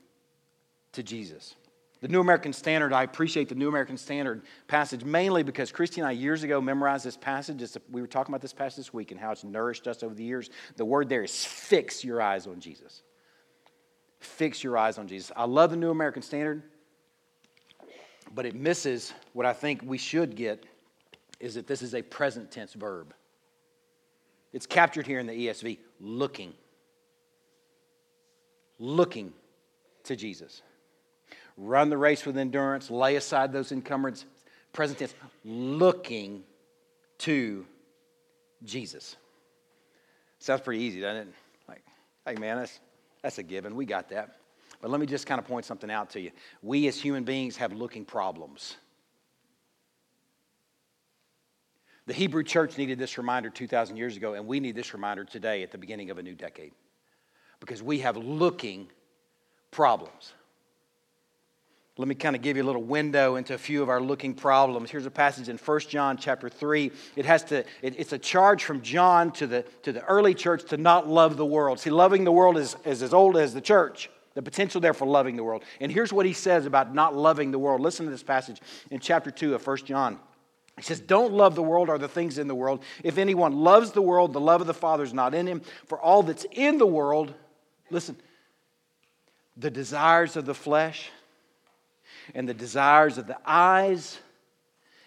[0.93, 1.55] to Jesus.
[2.01, 6.07] The New American Standard, I appreciate the New American Standard passage mainly because Christy and
[6.07, 7.61] I years ago memorized this passage.
[7.91, 10.23] We were talking about this passage this week and how it's nourished us over the
[10.23, 10.49] years.
[10.77, 13.03] The word there is fix your eyes on Jesus.
[14.21, 15.33] Fix your eyes on Jesus.
[15.35, 16.63] I love the New American Standard,
[18.33, 20.65] but it misses what I think we should get
[21.41, 23.13] is that this is a present tense verb.
[24.53, 26.55] It's captured here in the ESV looking.
[28.79, 29.33] Looking
[30.05, 30.63] to Jesus.
[31.57, 34.27] Run the race with endurance, lay aside those encumbrances.
[34.73, 35.15] Present tense,
[35.45, 36.45] looking
[37.19, 37.67] to
[38.65, 39.17] Jesus.
[40.39, 41.35] Sounds pretty easy, doesn't it?
[41.69, 41.83] Like,
[42.27, 42.79] hey man, that's,
[43.23, 43.75] that's a given.
[43.75, 44.37] We got that.
[44.81, 46.31] But let me just kind of point something out to you.
[46.63, 48.77] We as human beings have looking problems.
[52.07, 55.63] The Hebrew church needed this reminder 2,000 years ago, and we need this reminder today
[55.63, 56.73] at the beginning of a new decade
[57.61, 58.89] because we have looking
[59.71, 60.33] problems.
[61.99, 64.33] Let me kind of give you a little window into a few of our looking
[64.33, 64.89] problems.
[64.89, 66.93] Here's a passage in 1 John chapter 3.
[67.17, 70.63] It has to, it, it's a charge from John to the, to the early church
[70.71, 71.81] to not love the world.
[71.81, 74.11] See, loving the world is, is as old as the church.
[74.35, 75.65] The potential there for loving the world.
[75.81, 77.81] And here's what he says about not loving the world.
[77.81, 78.61] Listen to this passage
[78.93, 80.21] in chapter 2 of 1 John.
[80.77, 82.85] He says, Don't love the world or the things in the world.
[83.03, 85.63] If anyone loves the world, the love of the Father is not in him.
[85.87, 87.35] For all that's in the world,
[87.91, 88.17] listen,
[89.57, 91.11] the desires of the flesh,
[92.35, 94.19] and the desires of the eyes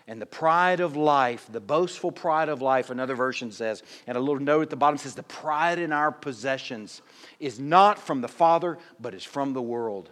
[0.08, 4.20] and the pride of life, the boastful pride of life, another version says, and a
[4.20, 7.02] little note at the bottom says, the pride in our possessions
[7.40, 10.10] is not from the Father, but is from the world.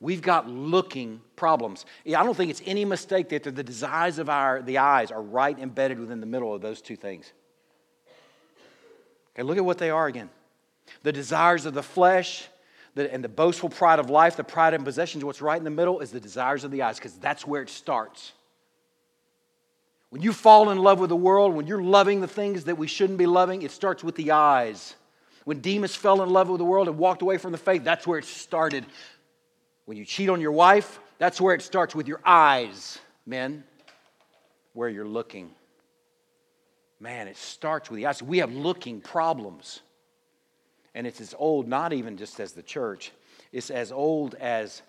[0.00, 1.86] We've got looking problems.
[2.06, 5.58] I don't think it's any mistake that the desires of our the eyes are right
[5.58, 7.32] embedded within the middle of those two things.
[9.34, 10.28] Okay, look at what they are again.
[11.02, 12.48] The desires of the flesh
[12.94, 15.70] the, and the boastful pride of life, the pride in possessions, what's right in the
[15.70, 18.32] middle is the desires of the eyes, because that's where it starts.
[20.10, 22.86] When you fall in love with the world, when you're loving the things that we
[22.86, 24.94] shouldn't be loving, it starts with the eyes.
[25.44, 28.06] When Demas fell in love with the world and walked away from the faith, that's
[28.06, 28.86] where it started.
[29.86, 33.64] When you cheat on your wife, that's where it starts with your eyes, men,
[34.72, 35.50] where you're looking.
[37.00, 38.22] Man, it starts with the eyes.
[38.22, 39.80] We have looking problems.
[40.94, 43.12] And it's as old, not even just as the church,
[43.52, 44.82] it's as old as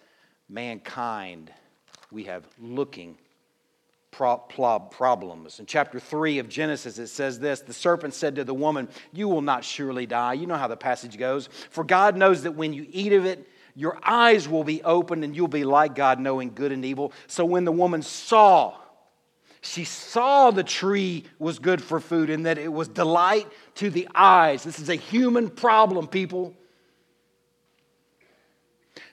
[0.48, 1.52] mankind.
[2.12, 3.18] We have looking
[4.12, 5.60] problems.
[5.60, 9.28] In chapter 3 of Genesis, it says this The serpent said to the woman, You
[9.28, 10.34] will not surely die.
[10.34, 11.50] You know how the passage goes.
[11.70, 15.36] For God knows that when you eat of it, your eyes will be opened and
[15.36, 17.12] you'll be like God, knowing good and evil.
[17.28, 18.78] So when the woman saw,
[19.66, 24.08] she saw the tree was good for food and that it was delight to the
[24.14, 24.64] eyes.
[24.64, 26.54] This is a human problem, people.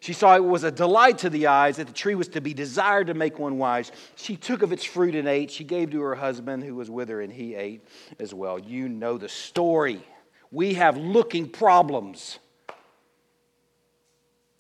[0.01, 2.53] She saw it was a delight to the eyes, that the tree was to be
[2.53, 3.93] desired to make one wise.
[4.17, 5.51] She took of its fruit and ate.
[5.51, 7.87] She gave to her husband who was with her, and he ate
[8.19, 8.59] as well.
[8.59, 10.05] You know the story.
[10.51, 12.41] We have looking problems.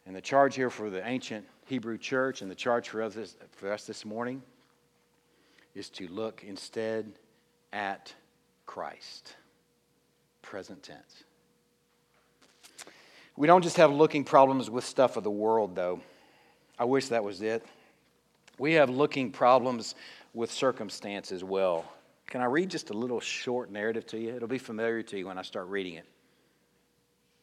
[0.06, 3.72] And the charge here for the ancient Hebrew church and the charge for us, for
[3.72, 4.42] us this morning
[5.74, 7.12] is to look instead
[7.72, 8.14] at
[8.66, 9.36] Christ.
[10.42, 11.24] Present tense.
[13.36, 16.00] We don't just have looking problems with stuff of the world, though.
[16.78, 17.64] I wish that was it.
[18.58, 19.94] We have looking problems
[20.34, 21.84] with circumstance as well.
[22.26, 24.34] Can I read just a little short narrative to you?
[24.34, 26.06] It'll be familiar to you when I start reading it.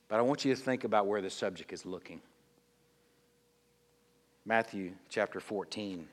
[0.07, 2.21] But I want you to think about where the subject is looking.
[4.45, 6.07] Matthew chapter 14.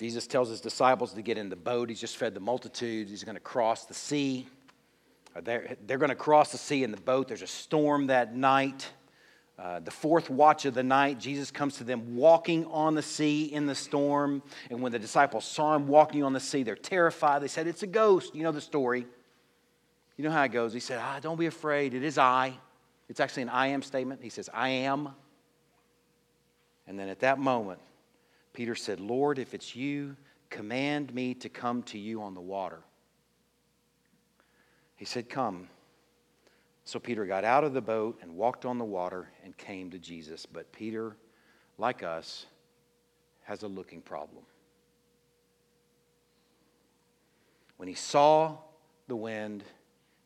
[0.00, 1.90] Jesus tells his disciples to get in the boat.
[1.90, 3.10] He's just fed the multitudes.
[3.10, 4.48] He's going to cross the sea.
[5.42, 7.28] They're, they're going to cross the sea in the boat.
[7.28, 8.90] There's a storm that night.
[9.58, 13.44] Uh, the fourth watch of the night, Jesus comes to them walking on the sea
[13.44, 14.42] in the storm.
[14.70, 17.42] And when the disciples saw him walking on the sea, they're terrified.
[17.42, 18.34] They said, It's a ghost.
[18.34, 19.06] You know the story.
[20.16, 20.72] You know how it goes.
[20.72, 21.92] He said, ah, Don't be afraid.
[21.92, 22.54] It is I.
[23.10, 24.22] It's actually an I am statement.
[24.22, 25.10] He says, I am.
[26.86, 27.80] And then at that moment,
[28.52, 30.16] Peter said, Lord, if it's you,
[30.48, 32.80] command me to come to you on the water.
[34.96, 35.68] He said, Come.
[36.84, 39.98] So Peter got out of the boat and walked on the water and came to
[39.98, 40.44] Jesus.
[40.44, 41.16] But Peter,
[41.78, 42.46] like us,
[43.44, 44.42] has a looking problem.
[47.76, 48.58] When he saw
[49.08, 49.64] the wind,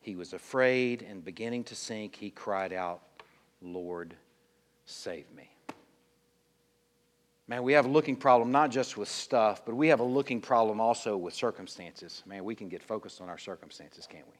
[0.00, 3.02] he was afraid and beginning to sink, he cried out,
[3.62, 4.14] Lord,
[4.86, 5.50] save me.
[7.46, 10.40] Man, we have a looking problem not just with stuff, but we have a looking
[10.40, 12.22] problem also with circumstances.
[12.26, 14.32] Man, we can get focused on our circumstances, can't we?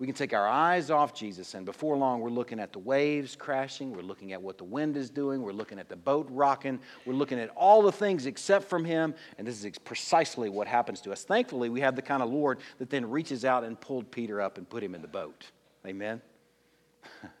[0.00, 3.36] We can take our eyes off Jesus, and before long, we're looking at the waves
[3.36, 3.92] crashing.
[3.92, 5.42] We're looking at what the wind is doing.
[5.42, 6.80] We're looking at the boat rocking.
[7.04, 11.02] We're looking at all the things except from Him, and this is precisely what happens
[11.02, 11.22] to us.
[11.24, 14.56] Thankfully, we have the kind of Lord that then reaches out and pulled Peter up
[14.56, 15.44] and put him in the boat.
[15.86, 16.22] Amen?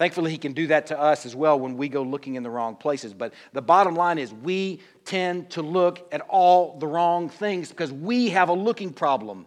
[0.00, 2.48] Thankfully, He can do that to us as well when we go looking in the
[2.48, 3.12] wrong places.
[3.12, 7.92] But the bottom line is, we tend to look at all the wrong things because
[7.92, 9.44] we have a looking problem.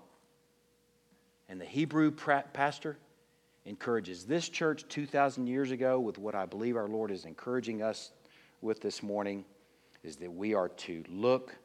[1.49, 2.99] And the Hebrew pastor
[3.65, 8.11] encourages this church 2,000 years ago with what I believe our Lord is encouraging us
[8.61, 9.45] with this morning
[10.03, 11.55] is that we are to look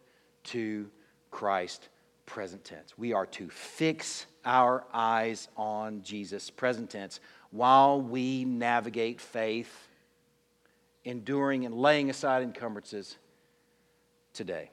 [0.44, 0.88] to
[1.30, 1.90] Christ
[2.24, 2.96] present tense.
[2.96, 9.88] We are to fix our eyes on Jesus present tense while we navigate faith,
[11.04, 13.16] enduring and laying aside encumbrances
[14.32, 14.70] today.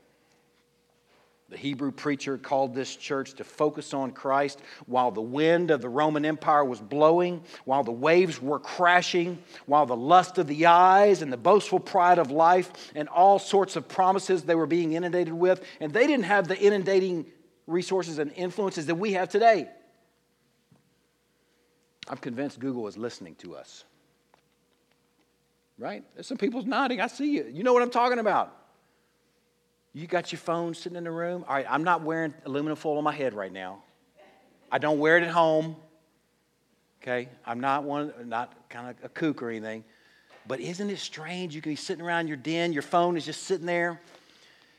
[1.50, 5.90] The Hebrew preacher called this church to focus on Christ while the wind of the
[5.90, 11.22] Roman Empire was blowing, while the waves were crashing, while the lust of the eyes
[11.22, 15.36] and the boastful pride of life and all sorts of promises they were being inundated
[15.36, 15.64] with.
[15.80, 17.28] And they didn't have the inundating
[17.68, 19.70] resources and influences that we have today.
[22.08, 23.84] I'm convinced Google is listening to us.
[25.78, 26.04] Right?
[26.14, 27.02] There's some people's nodding.
[27.02, 27.50] I see you.
[27.52, 28.56] You know what I'm talking about.
[29.94, 31.46] You got your phone sitting in the room?
[31.48, 33.82] All right, I'm not wearing aluminum foil on my head right now.
[34.72, 35.76] I don't wear it at home.
[37.02, 37.30] Okay?
[37.46, 39.84] I'm not one, not kind of a kook or anything.
[40.48, 41.56] But isn't it strange?
[41.56, 44.00] You can be sitting around your den, your phone is just sitting there,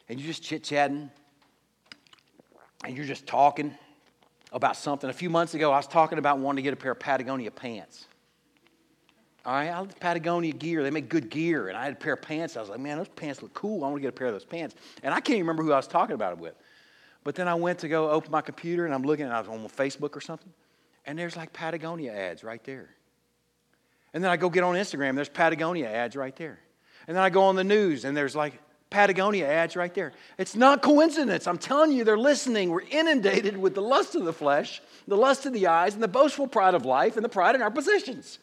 [0.08, 1.10] and you're just chit chatting,
[2.84, 3.74] and you're just talking
[4.52, 5.10] about something.
[5.10, 7.50] A few months ago, I was talking about wanting to get a pair of Patagonia
[7.50, 8.06] pants.
[9.44, 10.82] All right, I like Patagonia gear.
[10.82, 11.68] They make good gear.
[11.68, 12.56] And I had a pair of pants.
[12.56, 13.84] I was like, man, those pants look cool.
[13.84, 14.74] I want to get a pair of those pants.
[15.04, 16.54] And I can't even remember who I was talking about it with.
[17.22, 19.48] But then I went to go open my computer and I'm looking, and I was
[19.48, 20.52] on Facebook or something.
[21.06, 22.88] And there's like Patagonia ads right there.
[24.12, 26.58] And then I go get on Instagram, there's Patagonia ads right there.
[27.06, 30.12] And then I go on the news and there's like Patagonia ads right there.
[30.38, 31.46] It's not coincidence.
[31.46, 32.70] I'm telling you, they're listening.
[32.70, 36.08] We're inundated with the lust of the flesh, the lust of the eyes, and the
[36.08, 38.38] boastful pride of life, and the pride in our possessions.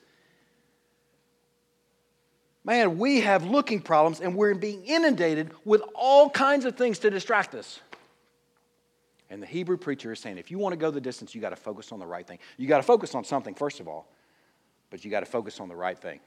[2.66, 7.10] Man, we have looking problems and we're being inundated with all kinds of things to
[7.10, 7.80] distract us.
[9.30, 11.50] And the Hebrew preacher is saying if you want to go the distance, you got
[11.50, 12.40] to focus on the right thing.
[12.58, 14.08] You got to focus on something, first of all,
[14.92, 16.20] but you got to focus on the right thing.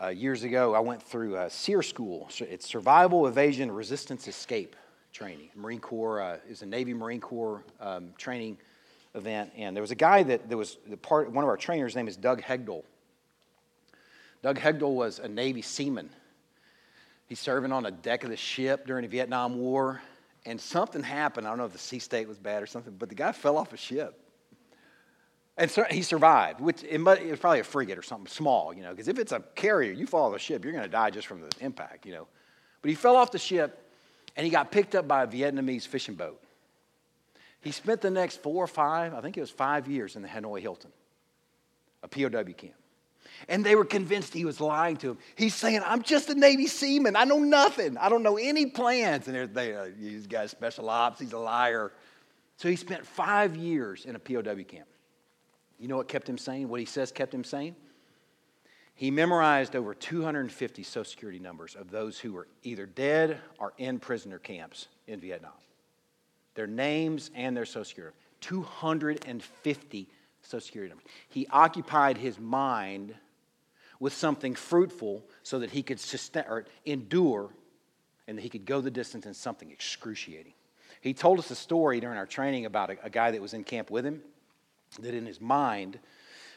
[0.00, 2.28] Uh, years ago, I went through a SERE school.
[2.38, 4.76] It's Survival, Evasion, Resistance, Escape
[5.12, 5.50] training.
[5.56, 8.58] Marine Corps uh, is a Navy Marine Corps um, training
[9.16, 9.50] event.
[9.56, 12.06] And there was a guy that, that was the part, one of our trainers' name
[12.06, 12.84] is Doug Hegdahl.
[14.40, 16.10] Doug Hegdahl was a Navy seaman.
[17.26, 20.00] He's serving on a deck of the ship during the Vietnam War,
[20.46, 21.44] and something happened.
[21.44, 23.58] I don't know if the sea state was bad or something, but the guy fell
[23.58, 24.27] off a ship.
[25.58, 28.90] And so he survived, which it, was probably a frigate or something small, you know,
[28.90, 31.26] because if it's a carrier, you fall off the ship, you're going to die just
[31.26, 32.28] from the impact, you know.
[32.80, 33.90] But he fell off the ship
[34.36, 36.40] and he got picked up by a Vietnamese fishing boat.
[37.60, 40.28] He spent the next four or five, I think it was five years in the
[40.28, 40.92] Hanoi Hilton,
[42.04, 42.74] a POW camp.
[43.48, 45.18] And they were convinced he was lying to them.
[45.34, 47.16] He's saying, I'm just a Navy seaman.
[47.16, 47.96] I know nothing.
[47.96, 49.26] I don't know any plans.
[49.26, 51.20] And they, this guy's special ops.
[51.20, 51.92] He's a liar.
[52.56, 54.87] So he spent five years in a POW camp.
[55.78, 56.68] You know what kept him sane?
[56.68, 57.76] What he says kept him sane?
[58.94, 64.00] He memorized over 250 Social Security numbers of those who were either dead or in
[64.00, 65.52] prisoner camps in Vietnam.
[66.54, 68.16] Their names and their Social Security.
[68.40, 70.08] 250
[70.42, 71.06] Social Security numbers.
[71.28, 73.14] He occupied his mind
[74.00, 77.50] with something fruitful so that he could sustain, or endure
[78.26, 80.54] and that he could go the distance in something excruciating.
[81.00, 83.62] He told us a story during our training about a, a guy that was in
[83.62, 84.22] camp with him
[85.00, 85.98] that in his mind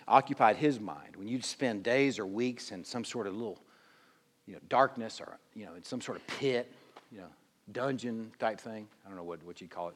[0.07, 1.15] occupied his mind.
[1.15, 3.59] When you'd spend days or weeks in some sort of little
[4.45, 6.71] you know, darkness or you know, in some sort of pit,
[7.11, 7.27] you know,
[7.71, 8.87] dungeon type thing.
[9.05, 9.95] I don't know what, what you'd call it.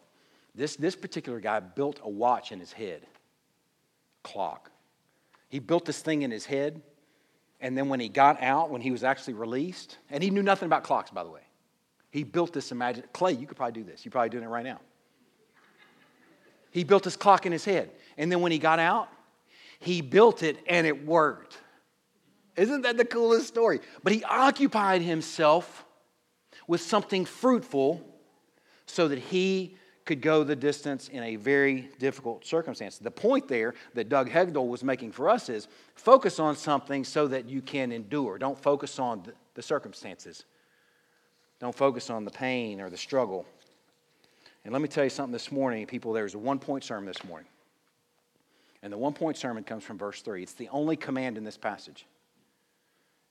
[0.54, 3.06] This, this particular guy built a watch in his head,
[4.24, 4.72] clock.
[5.50, 6.82] He built this thing in his head,
[7.60, 10.68] and then when he got out, when he was actually released, and he knew nothing
[10.68, 11.42] about clocks, by the way.
[12.12, 14.06] He built this imagine Clay, you could probably do this.
[14.06, 14.80] You're probably doing it right now.
[16.76, 17.90] He built his clock in his head.
[18.18, 19.08] And then when he got out,
[19.80, 21.58] he built it and it worked.
[22.58, 23.80] Isn't that the coolest story?
[24.04, 25.86] But he occupied himself
[26.68, 28.06] with something fruitful
[28.88, 32.98] so that he could go the distance in a very difficult circumstance.
[32.98, 37.26] The point there that Doug Hegdahl was making for us is focus on something so
[37.30, 38.38] that you can endure.
[38.38, 39.24] Don't focus on
[39.54, 40.44] the circumstances.
[41.62, 43.46] Don't focus on the pain or the struggle.
[44.66, 46.12] And let me tell you something this morning, people.
[46.12, 47.48] There's a one point sermon this morning.
[48.82, 50.44] And the one point sermon comes from verse 3.
[50.44, 52.06] It's the only command in this passage,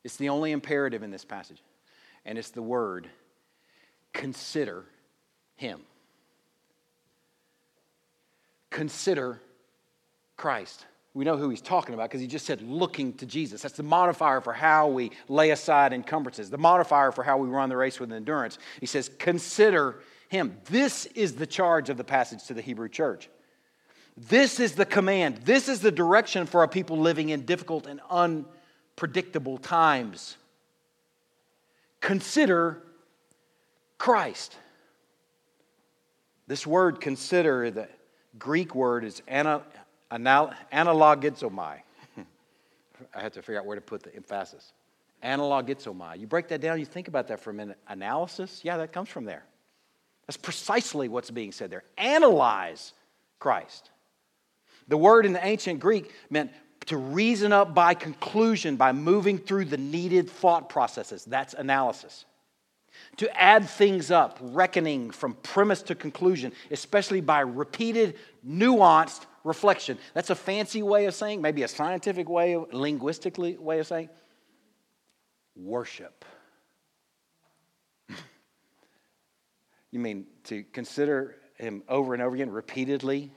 [0.04, 1.60] it's the only imperative in this passage.
[2.24, 3.10] And it's the word
[4.14, 4.84] consider
[5.56, 5.80] him.
[8.70, 9.40] Consider
[10.38, 10.86] Christ.
[11.12, 13.62] We know who he's talking about because he just said looking to Jesus.
[13.62, 17.68] That's the modifier for how we lay aside encumbrances, the modifier for how we run
[17.68, 18.58] the race with endurance.
[18.80, 20.00] He says, Consider
[20.34, 20.58] him.
[20.66, 23.30] This is the charge of the passage to the Hebrew church.
[24.16, 25.38] This is the command.
[25.38, 30.36] This is the direction for a people living in difficult and unpredictable times.
[32.00, 32.82] Consider
[33.98, 34.56] Christ.
[36.46, 37.88] This word consider, the
[38.38, 39.62] Greek word is ana,
[40.12, 41.78] anal, analogizomai.
[43.14, 44.72] I have to figure out where to put the emphasis.
[45.24, 46.20] Analogizomai.
[46.20, 47.78] You break that down, you think about that for a minute.
[47.88, 49.44] Analysis, yeah, that comes from there.
[50.26, 51.84] That's precisely what's being said there.
[51.98, 52.92] Analyze
[53.38, 53.90] Christ.
[54.88, 56.50] The word in the ancient Greek meant
[56.86, 61.24] to reason up by conclusion, by moving through the needed thought processes.
[61.24, 62.24] That's analysis.
[63.18, 68.16] To add things up, reckoning from premise to conclusion, especially by repeated,
[68.46, 69.98] nuanced reflection.
[70.14, 74.10] That's a fancy way of saying, maybe a scientific way, of linguistically way of saying,
[75.56, 76.24] worship.
[79.94, 83.30] You mean to consider him over and over again, repeatedly,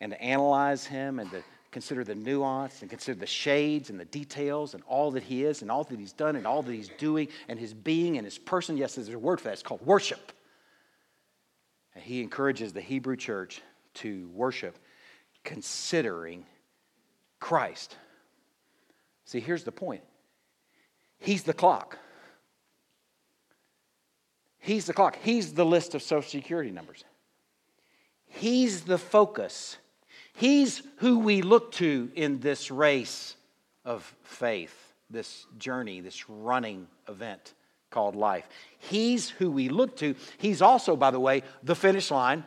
[0.00, 1.42] and to analyze him and to
[1.72, 5.62] consider the nuance and consider the shades and the details and all that he is
[5.62, 8.38] and all that he's done and all that he's doing and his being and his
[8.38, 8.76] person.
[8.76, 9.54] Yes, there's a word for that.
[9.54, 10.32] It's called worship.
[11.94, 13.60] And he encourages the Hebrew church
[13.94, 14.78] to worship
[15.42, 16.46] considering
[17.40, 17.96] Christ.
[19.24, 20.02] See, here's the point
[21.18, 21.98] He's the clock.
[24.66, 25.16] He's the clock.
[25.22, 27.04] He's the list of Social Security numbers.
[28.26, 29.78] He's the focus.
[30.34, 33.36] He's who we look to in this race
[33.84, 37.54] of faith, this journey, this running event
[37.90, 38.48] called life.
[38.80, 40.16] He's who we look to.
[40.36, 42.44] He's also, by the way, the finish line.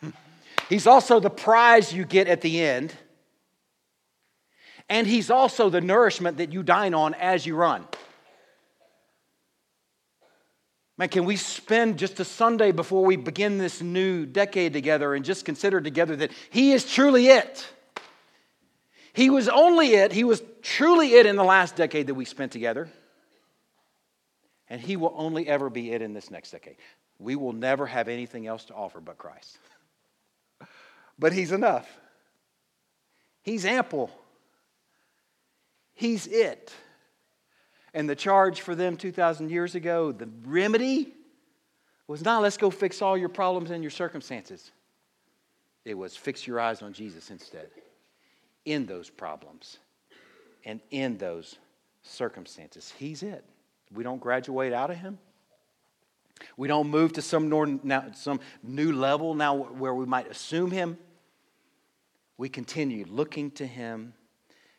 [0.68, 2.94] he's also the prize you get at the end.
[4.88, 7.88] And he's also the nourishment that you dine on as you run.
[10.98, 15.24] Man, can we spend just a Sunday before we begin this new decade together and
[15.24, 17.66] just consider together that He is truly it?
[19.14, 22.52] He was only it, He was truly it in the last decade that we spent
[22.52, 22.90] together.
[24.68, 26.76] And He will only ever be it in this next decade.
[27.18, 29.58] We will never have anything else to offer but Christ.
[31.18, 31.88] but He's enough,
[33.42, 34.10] He's ample,
[35.94, 36.72] He's it.
[37.94, 41.12] And the charge for them 2,000 years ago, the remedy
[42.06, 44.70] was not let's go fix all your problems and your circumstances.
[45.84, 47.68] It was fix your eyes on Jesus instead.
[48.64, 49.78] In those problems
[50.64, 51.56] and in those
[52.02, 52.92] circumstances.
[52.96, 53.44] He's it.
[53.92, 55.18] We don't graduate out of Him.
[56.56, 57.48] We don't move to some,
[57.82, 60.98] now, some new level now where we might assume Him.
[62.36, 64.14] We continue looking to Him,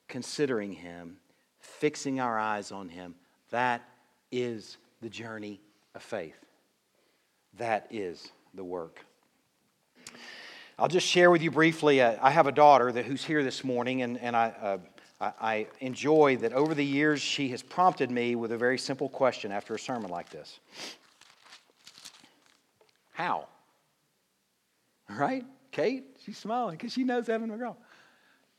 [0.07, 1.17] considering Him,
[1.63, 3.15] fixing our eyes on Him.
[3.49, 3.81] That
[4.31, 5.61] is the journey
[5.95, 6.37] of faith.
[7.57, 9.05] That is the work.
[10.77, 12.01] I'll just share with you briefly.
[12.01, 14.77] Uh, I have a daughter that, who's here this morning, and, and I, uh,
[15.21, 19.07] I, I enjoy that over the years she has prompted me with a very simple
[19.07, 20.59] question after a sermon like this
[23.13, 23.47] How?
[25.09, 25.45] Right?
[25.71, 27.75] Kate, she's smiling because she knows Evan McGraw.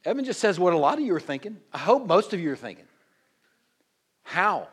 [0.04, 1.56] Evan just says what a lot of you are thinking.
[1.72, 2.84] I hope most of you are thinking.
[4.24, 4.68] How?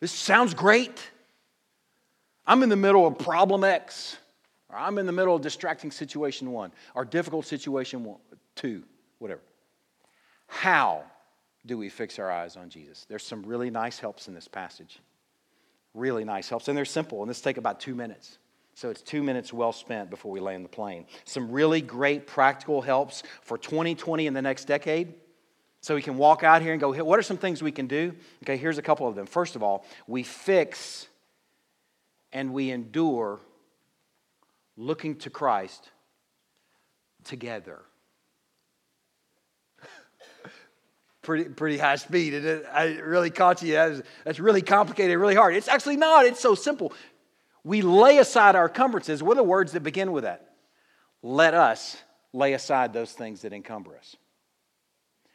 [0.00, 1.10] This sounds great.
[2.46, 4.16] I'm in the middle of problem X,
[4.68, 8.18] or I'm in the middle of distracting situation one, or difficult situation one,
[8.56, 8.82] two,
[9.18, 9.42] whatever.
[10.48, 11.04] How
[11.66, 13.06] do we fix our eyes on Jesus?
[13.08, 14.98] There's some really nice helps in this passage.
[15.94, 18.38] Really nice helps, and they're simple, and this take about two minutes.
[18.74, 21.04] So it's two minutes well spent before we land the plane.
[21.24, 25.12] Some really great practical helps for 2020 and the next decade.
[25.82, 28.14] So we can walk out here and go, what are some things we can do?
[28.42, 29.26] Okay, here's a couple of them.
[29.26, 31.08] First of all, we fix
[32.32, 33.40] and we endure
[34.76, 35.90] looking to Christ
[37.24, 37.80] together.
[41.22, 42.34] pretty, pretty high speed.
[42.34, 43.72] It, I really caught you.
[43.72, 45.56] That's, that's really complicated, really hard.
[45.56, 46.26] It's actually not.
[46.26, 46.92] It's so simple.
[47.64, 49.22] We lay aside our encumbrances.
[49.22, 50.50] What are the words that begin with that?
[51.22, 51.96] Let us
[52.32, 54.16] lay aside those things that encumber us.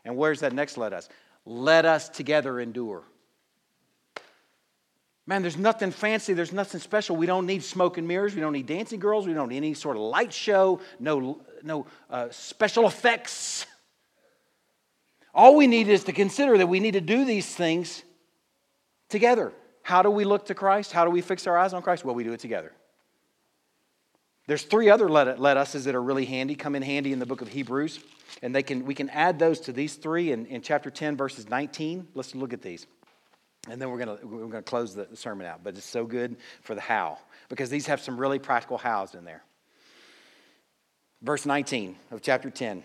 [0.05, 1.09] And where's that next let us?
[1.45, 3.03] Let us together endure.
[5.27, 7.15] Man, there's nothing fancy, there's nothing special.
[7.15, 9.73] We don't need smoke and mirrors, we don't need dancing girls, we don't need any
[9.73, 13.65] sort of light show, no, no uh, special effects.
[15.33, 18.03] All we need is to consider that we need to do these things
[19.09, 19.51] together.
[19.81, 20.91] How do we look to Christ?
[20.91, 22.05] How do we fix our eyes on Christ?
[22.05, 22.71] Well, we do it together.
[24.47, 27.41] There's three other let, let that are really handy, come in handy in the book
[27.41, 27.99] of Hebrews.
[28.41, 31.49] And they can, we can add those to these three in, in chapter 10, verses
[31.49, 32.09] 19.
[32.13, 32.85] Let's look at these.
[33.69, 35.63] And then we're going to we're to close the sermon out.
[35.63, 37.17] But it's so good for the how,
[37.49, 39.43] because these have some really practical hows in there.
[41.23, 42.83] Verse 19 of chapter 10.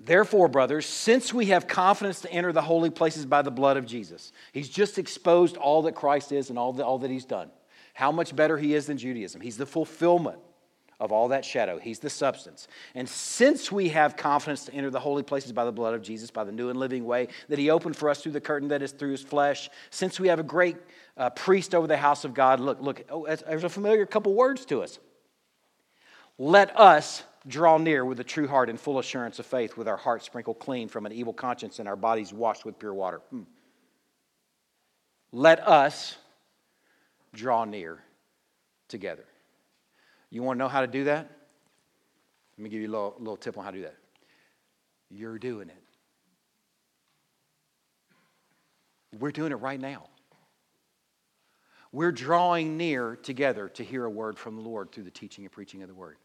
[0.00, 3.86] Therefore, brothers, since we have confidence to enter the holy places by the blood of
[3.86, 7.50] Jesus, he's just exposed all that Christ is and all, the, all that he's done.
[7.94, 9.40] How much better he is than Judaism.
[9.40, 10.38] He's the fulfillment
[11.00, 11.78] of all that shadow.
[11.78, 12.66] He's the substance.
[12.94, 16.30] And since we have confidence to enter the holy places by the blood of Jesus,
[16.30, 18.82] by the new and living way that he opened for us through the curtain that
[18.82, 20.76] is through his flesh, since we have a great
[21.16, 24.64] uh, priest over the house of God, look, look, oh, there's a familiar couple words
[24.66, 24.98] to us.
[26.36, 29.96] Let us draw near with a true heart and full assurance of faith, with our
[29.96, 33.20] hearts sprinkled clean from an evil conscience and our bodies washed with pure water.
[33.30, 33.42] Hmm.
[35.30, 36.16] Let us
[37.32, 37.98] draw near
[38.88, 39.24] together.
[40.30, 41.30] You want to know how to do that?
[42.56, 43.96] Let me give you a little, little tip on how to do that.
[45.10, 45.82] You're doing it.
[49.18, 50.04] We're doing it right now.
[51.92, 55.52] We're drawing near together to hear a word from the Lord through the teaching and
[55.52, 56.16] preaching of the word.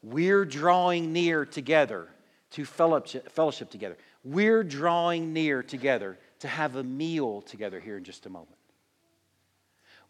[0.00, 2.08] We're drawing near together
[2.52, 3.96] to fellowship together.
[4.22, 8.57] We're drawing near together to have a meal together here in just a moment.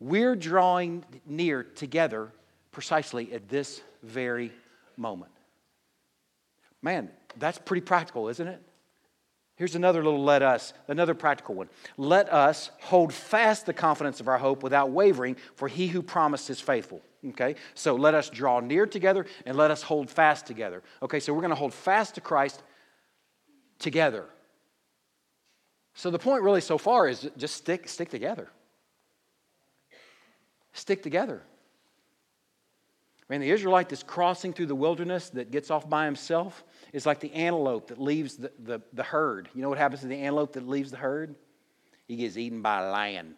[0.00, 2.30] We're drawing near together
[2.70, 4.52] precisely at this very
[4.96, 5.32] moment.
[6.82, 8.62] Man, that's pretty practical, isn't it?
[9.56, 11.68] Here's another little let us, another practical one.
[11.96, 16.48] Let us hold fast the confidence of our hope without wavering, for he who promised
[16.48, 17.02] is faithful.
[17.30, 20.84] Okay, so let us draw near together and let us hold fast together.
[21.02, 22.62] Okay, so we're going to hold fast to Christ
[23.80, 24.26] together.
[25.94, 28.48] So the point really so far is just stick, stick together.
[30.78, 31.42] Stick together.
[33.28, 36.62] I mean, the Israelite that's crossing through the wilderness that gets off by himself
[36.92, 39.48] is like the antelope that leaves the, the, the herd.
[39.54, 41.34] You know what happens to the antelope that leaves the herd?
[42.06, 43.34] He gets eaten by a lion.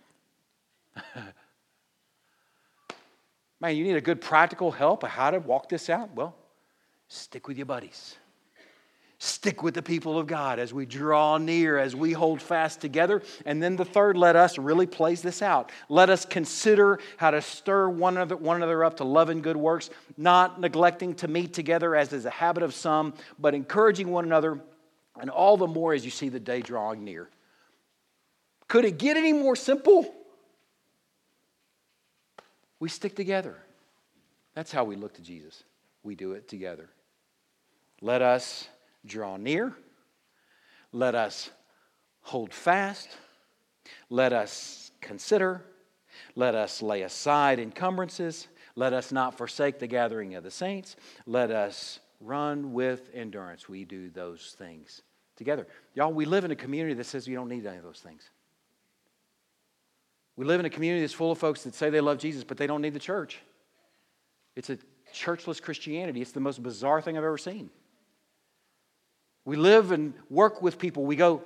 [3.60, 6.14] Man, you need a good practical help of how to walk this out?
[6.14, 6.36] Well,
[7.08, 8.16] stick with your buddies.
[9.22, 13.22] Stick with the people of God as we draw near, as we hold fast together.
[13.44, 15.70] And then the third, let us really plays this out.
[15.90, 19.58] Let us consider how to stir one another, one another up to love and good
[19.58, 24.24] works, not neglecting to meet together as is a habit of some, but encouraging one
[24.24, 24.58] another,
[25.20, 27.28] and all the more as you see the day drawing near.
[28.68, 30.14] Could it get any more simple?
[32.78, 33.58] We stick together.
[34.54, 35.62] That's how we look to Jesus.
[36.02, 36.88] We do it together.
[38.00, 38.66] Let us
[39.04, 39.74] draw near.
[40.92, 41.50] Let us
[42.22, 43.08] hold fast.
[44.08, 45.62] Let us consider.
[46.34, 48.48] Let us lay aside encumbrances.
[48.76, 50.96] Let us not forsake the gathering of the saints.
[51.26, 53.68] Let us run with endurance.
[53.68, 55.02] We do those things
[55.36, 55.66] together.
[55.94, 58.28] Y'all, we live in a community that says we don't need any of those things.
[60.36, 62.56] We live in a community that's full of folks that say they love Jesus, but
[62.56, 63.40] they don't need the church.
[64.56, 64.78] It's a
[65.14, 66.20] churchless Christianity.
[66.20, 67.70] It's the most bizarre thing I've ever seen.
[69.44, 71.04] We live and work with people.
[71.04, 71.42] We go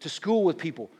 [0.00, 0.90] to school with people.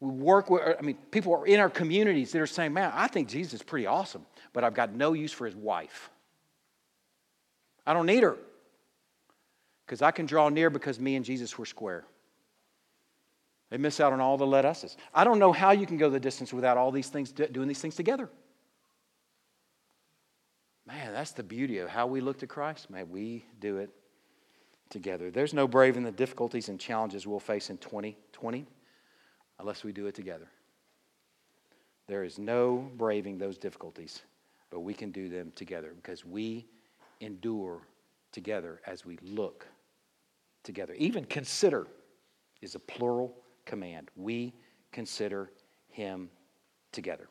[0.00, 3.08] We work with, I mean, people are in our communities that are saying, man, I
[3.08, 6.10] think Jesus is pretty awesome, but I've got no use for his wife.
[7.86, 8.36] I don't need her
[9.84, 12.04] because I can draw near because me and Jesus were square.
[13.70, 14.96] They miss out on all the let us's.
[15.12, 17.80] I don't know how you can go the distance without all these things, doing these
[17.80, 18.30] things together.
[20.86, 22.88] Man, that's the beauty of how we look to Christ.
[22.88, 23.90] May we do it
[24.90, 25.30] together.
[25.30, 28.66] There's no braving the difficulties and challenges we'll face in 2020
[29.58, 30.48] unless we do it together.
[32.06, 34.22] There is no braving those difficulties,
[34.70, 36.66] but we can do them together because we
[37.20, 37.82] endure
[38.32, 39.66] together as we look
[40.62, 40.94] together.
[40.94, 41.86] Even consider
[42.62, 43.34] is a plural
[43.66, 44.10] command.
[44.16, 44.54] We
[44.92, 45.50] consider
[45.90, 46.30] him
[46.92, 47.28] together.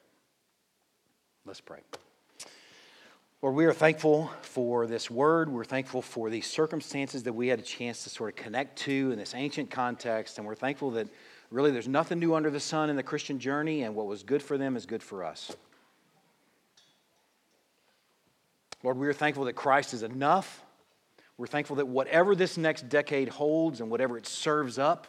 [1.46, 1.80] Let's pray.
[3.44, 5.48] Lord, we are thankful for this word.
[5.48, 9.12] We're thankful for these circumstances that we had a chance to sort of connect to
[9.12, 10.40] in this ancient context.
[10.40, 11.08] And we're thankful that
[11.52, 14.42] really there's nothing new under the sun in the Christian journey, and what was good
[14.42, 15.56] for them is good for us.
[18.82, 20.64] Lord, we are thankful that Christ is enough.
[21.38, 25.06] We're thankful that whatever this next decade holds and whatever it serves up,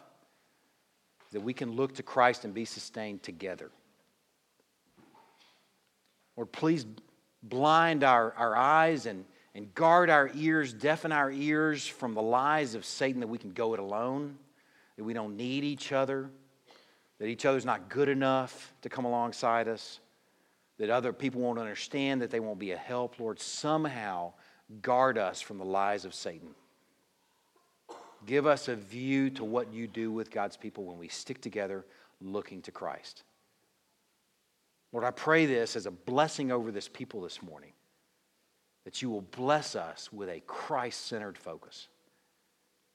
[1.31, 3.71] that we can look to Christ and be sustained together.
[6.37, 6.85] Lord, please
[7.43, 9.25] blind our, our eyes and,
[9.55, 13.51] and guard our ears, deafen our ears from the lies of Satan that we can
[13.51, 14.37] go it alone,
[14.97, 16.29] that we don't need each other,
[17.19, 19.99] that each other's not good enough to come alongside us,
[20.77, 23.19] that other people won't understand, that they won't be a help.
[23.19, 24.33] Lord, somehow
[24.81, 26.49] guard us from the lies of Satan.
[28.25, 31.85] Give us a view to what you do with God's people when we stick together
[32.21, 33.23] looking to Christ.
[34.91, 37.73] Lord, I pray this as a blessing over this people this morning,
[38.85, 41.87] that you will bless us with a Christ centered focus,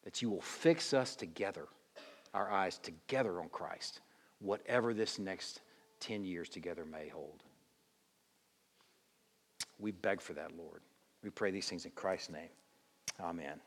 [0.03, 1.69] that you will fix us together,
[2.33, 4.01] our eyes together on Christ,
[4.41, 5.61] whatever this next
[6.01, 7.43] 10 years together may hold.
[9.79, 10.81] We beg for that, Lord.
[11.23, 12.51] We pray these things in Christ's name.
[13.21, 13.61] Amen.